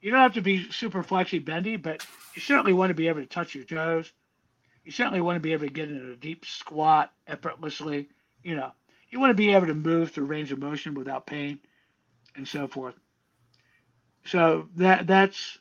[0.00, 3.20] You don't have to be super flexy bendy, but you certainly want to be able
[3.20, 4.12] to touch your toes.
[4.84, 8.08] You certainly want to be able to get into a deep squat effortlessly.
[8.42, 8.72] You know,
[9.10, 11.58] you want to be able to move through range of motion without pain
[12.36, 12.94] and so forth.
[14.24, 15.58] So that that's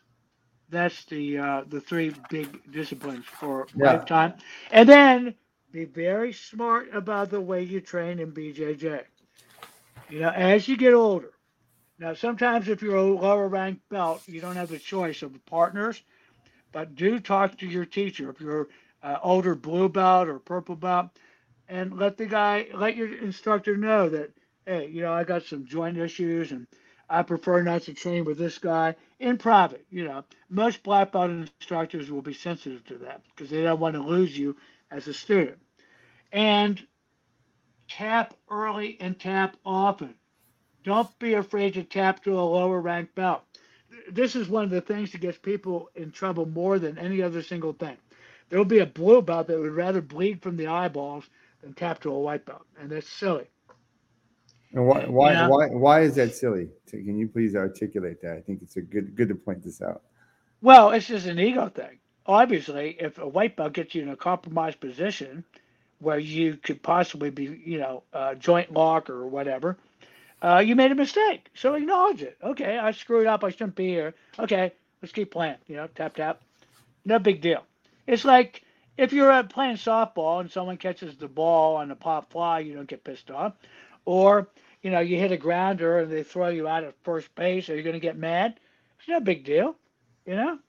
[0.70, 3.94] that's the uh, the three big disciplines for yeah.
[3.94, 4.34] lifetime.
[4.72, 5.36] And then
[5.72, 9.04] be very smart about the way you train in BJJ.
[10.10, 11.32] You know, as you get older.
[12.00, 16.04] Now, sometimes if you're a lower ranked belt, you don't have a choice of partners,
[16.72, 18.68] but do talk to your teacher if you're
[19.02, 21.08] uh, older blue belt or purple belt,
[21.68, 24.32] and let the guy, let your instructor know that,
[24.66, 26.68] hey, you know, I got some joint issues and
[27.10, 29.86] I prefer not to train with this guy in private.
[29.90, 33.96] You know, most black belt instructors will be sensitive to that because they don't want
[33.96, 34.56] to lose you
[34.92, 35.60] as a student.
[36.32, 36.86] And
[37.88, 40.16] tap early and tap often.
[40.84, 43.44] Don't be afraid to tap to a lower rank belt.
[44.12, 47.42] This is one of the things that gets people in trouble more than any other
[47.42, 47.98] single thing.
[48.50, 51.30] There will be a blue belt that would rather bleed from the eyeballs
[51.68, 53.46] than tap to a white belt, and that's silly.
[54.74, 55.48] And why why yeah.
[55.48, 56.70] why why is that silly?
[56.90, 58.38] Can you please articulate that?
[58.38, 60.02] I think it's a good good to point this out.
[60.62, 62.00] Well, it's just an ego thing.
[62.26, 65.44] Obviously, if a white belt gets you in a compromised position
[66.00, 69.78] where you could possibly be, you know, uh, joint lock or whatever,
[70.42, 71.50] uh, you made a mistake.
[71.54, 72.38] So acknowledge it.
[72.44, 73.44] Okay, I screwed up.
[73.44, 74.14] I shouldn't be here.
[74.38, 75.58] Okay, let's keep playing.
[75.68, 76.42] You know, tap tap.
[77.06, 77.64] No big deal.
[78.06, 78.64] It's like
[78.98, 82.74] if you're uh, playing softball and someone catches the ball on a pop fly, you
[82.74, 83.54] don't get pissed off.
[84.06, 84.50] Or,
[84.82, 87.70] you know, you hit a grounder and they throw you out at first base.
[87.70, 88.60] Are you going to get mad?
[89.00, 89.76] It's no big deal,
[90.26, 90.60] you know?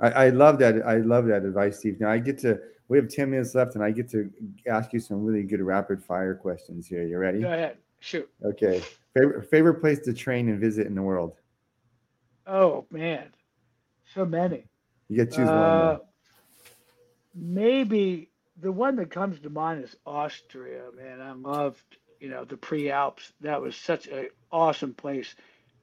[0.00, 0.82] I, I love that.
[0.86, 2.00] I love that advice, Steve.
[2.00, 2.58] Now I get to,
[2.88, 4.30] we have 10 minutes left and I get to
[4.66, 7.04] ask you some really good rapid fire questions here.
[7.04, 7.40] You ready?
[7.40, 7.76] Go ahead.
[8.00, 8.28] Shoot.
[8.44, 8.82] Okay.
[9.16, 11.36] Favorite, favorite place to train and visit in the world?
[12.46, 13.28] Oh, man.
[14.14, 14.64] So many.
[15.08, 16.08] You get to choose uh, one.
[17.34, 18.30] Maybe
[18.60, 21.20] the one that comes to mind is Austria, man.
[21.20, 23.34] I loved you know, the pre-Alps.
[23.42, 25.34] That was such an awesome place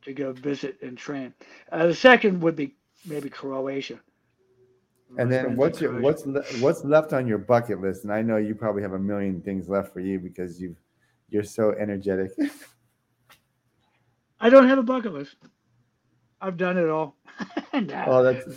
[0.02, 1.36] to go visit and train.
[1.72, 2.74] Uh, the second would be
[3.06, 4.00] maybe Croatia.
[5.20, 8.06] And then what's your what's le- what's left on your bucket list?
[8.06, 10.76] And I know you probably have a million things left for you because you
[11.30, 12.32] you're so energetic.
[14.40, 15.36] I don't have a bucket list.
[16.42, 17.16] I've done it all.
[17.74, 18.04] no.
[18.08, 18.48] Oh, that's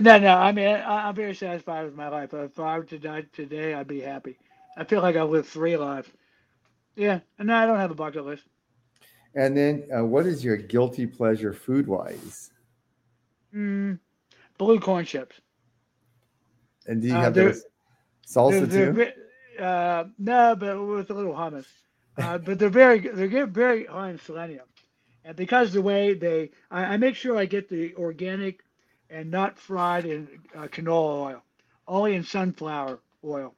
[0.00, 0.36] no, no.
[0.38, 2.32] I mean, I, am very satisfied with my life.
[2.32, 4.38] If I were to die today, I'd be happy.
[4.76, 6.08] I feel like I lived three lives.
[6.96, 8.44] Yeah, and no, I don't have a bucket list.
[9.34, 12.50] And then, uh, what is your guilty pleasure food wise?
[13.54, 13.98] Mm,
[14.58, 15.40] blue corn chips.
[16.86, 17.64] And do you Uh, have those
[18.26, 19.12] salsa They're- too?
[19.58, 21.66] they're, uh, no, but with a little hummus.
[22.18, 24.66] Uh, but they're very they're very high in selenium,
[25.24, 28.62] and because the way they I, I make sure I get the organic
[29.10, 31.42] and not fried in uh, canola oil,
[31.86, 33.54] only in sunflower oil,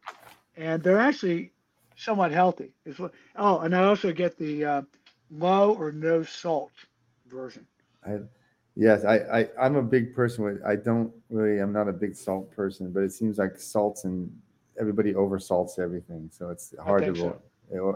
[0.56, 1.52] and they're actually
[1.96, 2.72] somewhat healthy.
[2.84, 4.82] Is what, oh, and I also get the uh,
[5.30, 6.72] low or no salt
[7.26, 7.66] version.
[8.76, 12.16] Yes, I, I I'm a big person with I don't really I'm not a big
[12.16, 14.30] salt person, but it seems like salts and
[14.78, 17.40] everybody oversalts everything, so it's hard to so.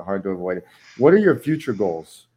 [0.04, 0.62] Hard to avoid.
[0.96, 2.27] What are your future goals?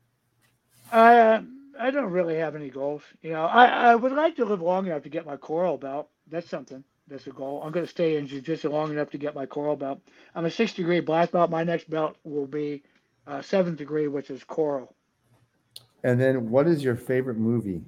[0.92, 1.42] I uh,
[1.80, 3.04] I don't really have any goals.
[3.22, 6.10] You know, I, I would like to live long enough to get my coral belt.
[6.30, 6.84] That's something.
[7.08, 7.62] That's a goal.
[7.64, 10.02] I'm going to stay in jiu-jitsu long enough to get my coral belt.
[10.36, 11.50] I'm a six degree black belt.
[11.50, 12.84] My next belt will be
[13.28, 14.96] uh, seventh degree, which is coral.
[16.04, 17.82] And then, what is your favorite movie?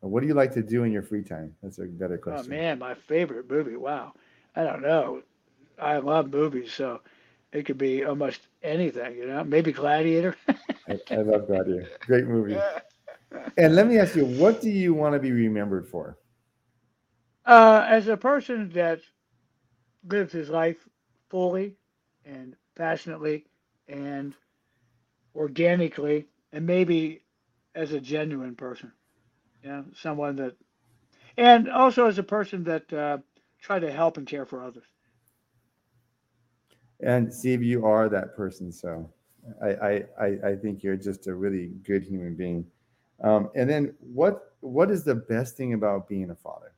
[0.00, 1.54] What do you like to do in your free time?
[1.62, 2.46] That's a better question.
[2.46, 2.50] Oh question.
[2.56, 3.76] man, my favorite movie.
[3.76, 4.14] Wow,
[4.56, 5.22] I don't know.
[5.78, 7.00] I love movies, so
[7.52, 9.16] it could be almost anything.
[9.16, 10.36] You know, maybe Gladiator.
[10.88, 11.88] I, I love Gladiator.
[12.06, 12.56] Great movie.
[13.56, 16.18] And let me ask you, what do you want to be remembered for?
[17.46, 19.00] Uh, as a person that
[20.08, 20.88] lives his life
[21.30, 21.76] fully
[22.24, 23.46] and passionately
[23.88, 24.34] and
[25.34, 27.22] organically, and maybe
[27.74, 28.92] as a genuine person,
[29.62, 30.56] you know, someone that,
[31.36, 33.18] and also as a person that uh,
[33.60, 34.84] try to help and care for others.
[37.02, 38.72] And Steve, you are that person.
[38.72, 39.08] So
[39.62, 42.66] I, I, I, think you're just a really good human being.
[43.22, 46.72] Um, and then what, what is the best thing about being a father?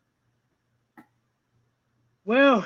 [2.24, 2.64] Well,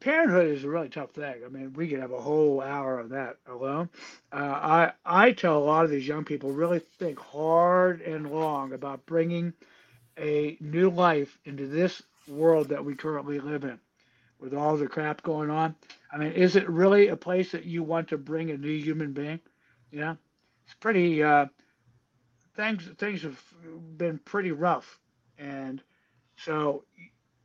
[0.00, 1.42] parenthood is a really tough thing.
[1.44, 3.90] I mean, we could have a whole hour of that alone.
[4.32, 8.72] Uh, I I tell a lot of these young people really think hard and long
[8.72, 9.52] about bringing
[10.18, 13.78] a new life into this world that we currently live in,
[14.38, 15.74] with all the crap going on.
[16.12, 19.12] I mean, is it really a place that you want to bring a new human
[19.12, 19.40] being?
[19.92, 20.16] Know,
[20.66, 21.22] it's pretty.
[21.22, 21.46] Uh,
[22.54, 23.42] things things have
[23.96, 24.98] been pretty rough,
[25.38, 25.82] and
[26.36, 26.84] so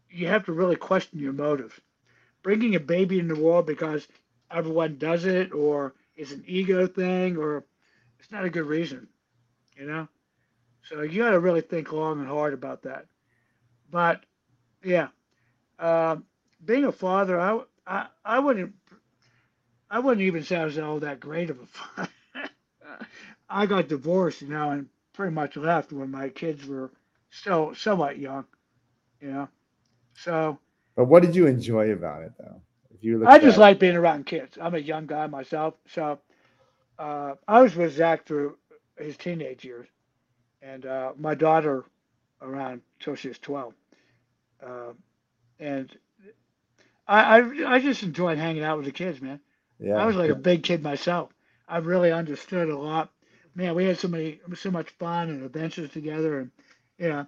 [0.10, 1.80] you have to really question your motives.
[2.44, 4.08] Bringing a baby into the world because
[4.50, 7.64] everyone does it, or it's an ego thing, or
[8.20, 9.08] it's not a good reason,
[9.78, 10.08] you know.
[10.84, 13.06] So you got to really think long and hard about that.
[13.90, 14.26] But
[14.84, 15.08] yeah,
[15.80, 16.26] um,
[16.66, 18.74] being a father, I, I I wouldn't
[19.90, 22.10] I wouldn't even say I was all that great of a father.
[23.50, 26.92] I got divorced, you know, and pretty much left when my kids were
[27.32, 28.46] still somewhat young,
[29.22, 29.50] you know.
[30.16, 30.60] So
[30.96, 32.62] But what did you enjoy about it though?
[32.94, 34.58] If you I just like being around kids.
[34.62, 36.20] I'm a young guy myself, so
[37.00, 38.58] uh, I was with Zach through
[38.98, 39.88] his teenage years,
[40.62, 41.86] and uh, my daughter
[42.42, 43.74] around till she was 12,
[44.66, 44.94] uh,
[45.60, 45.92] and
[47.12, 49.42] I, I I just enjoyed hanging out with the kids, man.
[49.80, 49.96] yeah.
[49.96, 51.32] I was like a big kid myself.
[51.68, 53.12] I really understood a lot.
[53.54, 56.52] Man, we had so many, so much fun and adventures together, and
[56.98, 57.28] you know,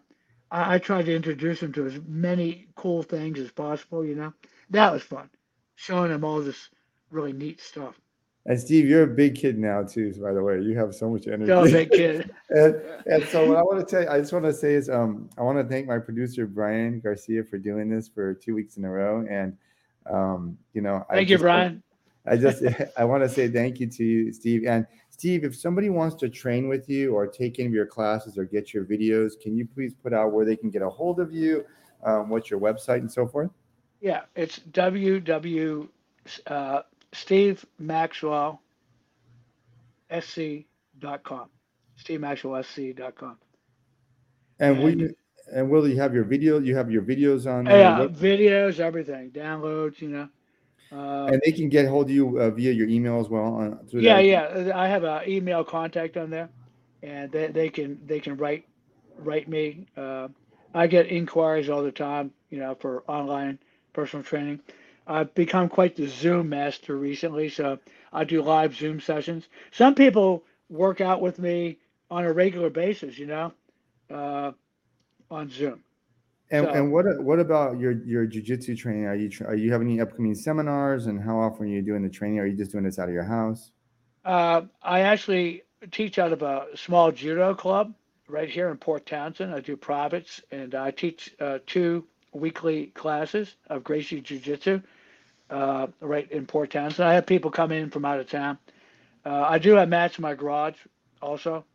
[0.49, 4.05] I, I tried to introduce them to as many cool things as possible.
[4.05, 4.34] You know,
[4.69, 5.29] that was fun,
[5.75, 6.69] showing them all this
[7.11, 7.99] really neat stuff.
[8.45, 10.13] and Steve, you're a big kid now too.
[10.21, 11.51] By the way, you have so much energy.
[11.51, 12.34] A big kid.
[12.49, 14.89] and, and so what I want to tell you, I just want to say is
[14.89, 18.77] um, I want to thank my producer Brian Garcia for doing this for two weeks
[18.77, 19.25] in a row.
[19.29, 19.57] And
[20.12, 21.84] um, you know, I Thank you, just- Brian.
[22.26, 22.64] I just
[22.97, 24.66] I want to say thank you to you, Steve.
[24.66, 28.38] And Steve, if somebody wants to train with you or take any of your classes
[28.38, 31.20] or get your videos, can you please put out where they can get a hold
[31.20, 31.66] of you,
[32.06, 33.51] um, what's your website and so forth?
[33.99, 35.88] Yeah, it's www.
[36.47, 36.82] Uh,
[37.12, 38.62] Steve Maxwell
[40.10, 41.49] SC.com.
[41.95, 43.38] Steve Maxwell SC.com.
[44.60, 45.16] And will And- you
[45.54, 46.60] and will you have your video?
[46.60, 50.30] You have your videos on Yeah, there, videos, everything, downloads, you know.
[50.91, 53.43] Uh, and they can get hold of you uh, via your email as well.
[53.43, 54.24] On, through yeah, that.
[54.24, 54.72] yeah.
[54.76, 56.49] I have an email contact on there,
[57.04, 58.66] and they, they can they can write
[59.18, 59.88] write me.
[59.97, 60.30] Uh,
[60.74, 63.60] I get inquiries all the time, you know, for online
[63.93, 64.60] personal training.
[65.08, 67.80] I've become quite the Zoom master recently, so
[68.12, 69.47] I do live Zoom sessions.
[69.72, 71.78] Some people work out with me
[72.10, 73.54] on a regular basis, you know,
[74.12, 74.51] uh,
[75.34, 75.84] on Zoom.
[76.51, 79.05] And, So- and what what about your your jujitsu training?
[79.05, 81.07] Are you are you having any upcoming seminars?
[81.07, 82.39] And how often are you doing the training?
[82.39, 83.71] Are you just doing this out of your house?
[84.25, 87.93] Uh, I actually teach out of a small judo club
[88.27, 89.53] right here in Port Townsend.
[89.53, 94.81] I do privates and I teach uh, two weekly classes of Gracie Jiu Jitsu
[95.49, 97.07] uh, right in Port Townsend.
[97.07, 98.57] I have people come in from out of town.
[99.25, 100.75] Uh, I do have mats in my garage
[101.21, 101.65] also.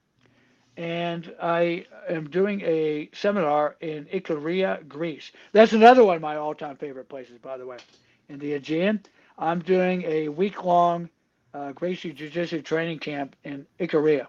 [0.79, 5.33] And I am doing a seminar in Ikaria, Greece.
[5.53, 7.79] That's another one of my all-time favorite places, by the way,
[8.29, 9.01] in the Aegean.
[9.37, 11.11] I'm doing a week-long
[11.53, 14.29] uh, Gracie Jiu-Jitsu training camp in Ikaria.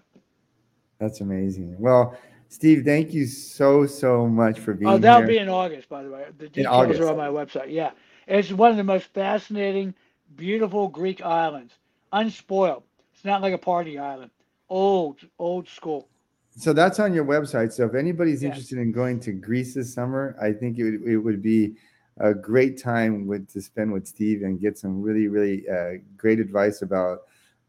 [0.98, 1.76] That's amazing.
[1.78, 4.96] Well, Steve, thank you so so much for being here.
[4.96, 5.28] Oh, that'll here.
[5.28, 6.26] be in August, by the way.
[6.40, 7.72] The details are on my website.
[7.72, 7.92] Yeah,
[8.28, 9.94] it's one of the most fascinating,
[10.36, 11.76] beautiful Greek islands,
[12.12, 12.82] unspoiled.
[13.14, 14.32] It's not like a party island.
[14.68, 16.08] Old, old school.
[16.56, 17.72] So that's on your website.
[17.72, 18.50] So if anybody's Yeah.
[18.50, 21.76] interested in going to Greece this summer, I think it would, it would be
[22.18, 26.40] a great time with to spend with Steve and get some really really uh, great
[26.40, 27.20] advice about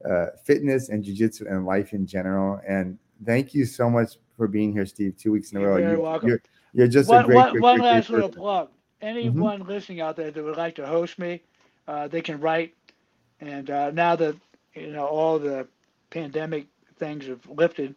[0.09, 2.61] uh, fitness and jujitsu and life in general.
[2.67, 5.17] And thank you so much for being here, Steve.
[5.17, 5.77] Two weeks in a row.
[5.77, 6.29] You're You- welcome.
[6.29, 8.69] You're, you're just a One, great, one, great, one great, great last little plug.
[9.03, 11.43] Anyone listening out there that would like to host me,
[11.89, 12.75] uh, they can write.
[13.41, 14.37] And uh, now that
[14.75, 15.67] you know all the
[16.11, 16.67] pandemic
[16.99, 17.95] things have lifted,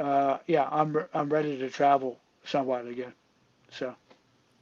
[0.00, 3.12] uh, yeah, I'm I'm ready to travel somewhat again.
[3.70, 3.94] So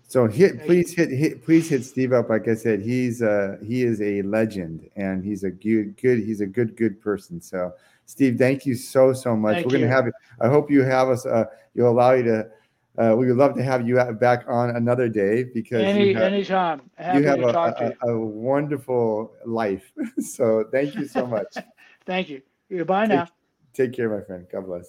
[0.09, 2.29] So hit, please hit, hit, please hit Steve up.
[2.29, 6.41] Like I said, he's uh he is a legend, and he's a good, good, he's
[6.41, 7.41] a good, good person.
[7.41, 7.73] So,
[8.07, 9.55] Steve, thank you so so much.
[9.55, 9.93] Thank We're gonna you.
[9.93, 10.07] have.
[10.41, 11.25] I hope you have us.
[11.25, 12.51] Uh, you'll allow you to.
[12.99, 16.33] Uh, we would love to have you back on another day because any you have,
[16.33, 17.95] anytime, happy you have to a, talk to you.
[18.03, 19.93] a, a wonderful life.
[20.19, 21.55] so thank you so much.
[22.07, 22.43] Thank you.
[22.71, 23.29] Goodbye Take- now.
[23.75, 24.47] Take care, my friend.
[24.51, 24.87] God bless.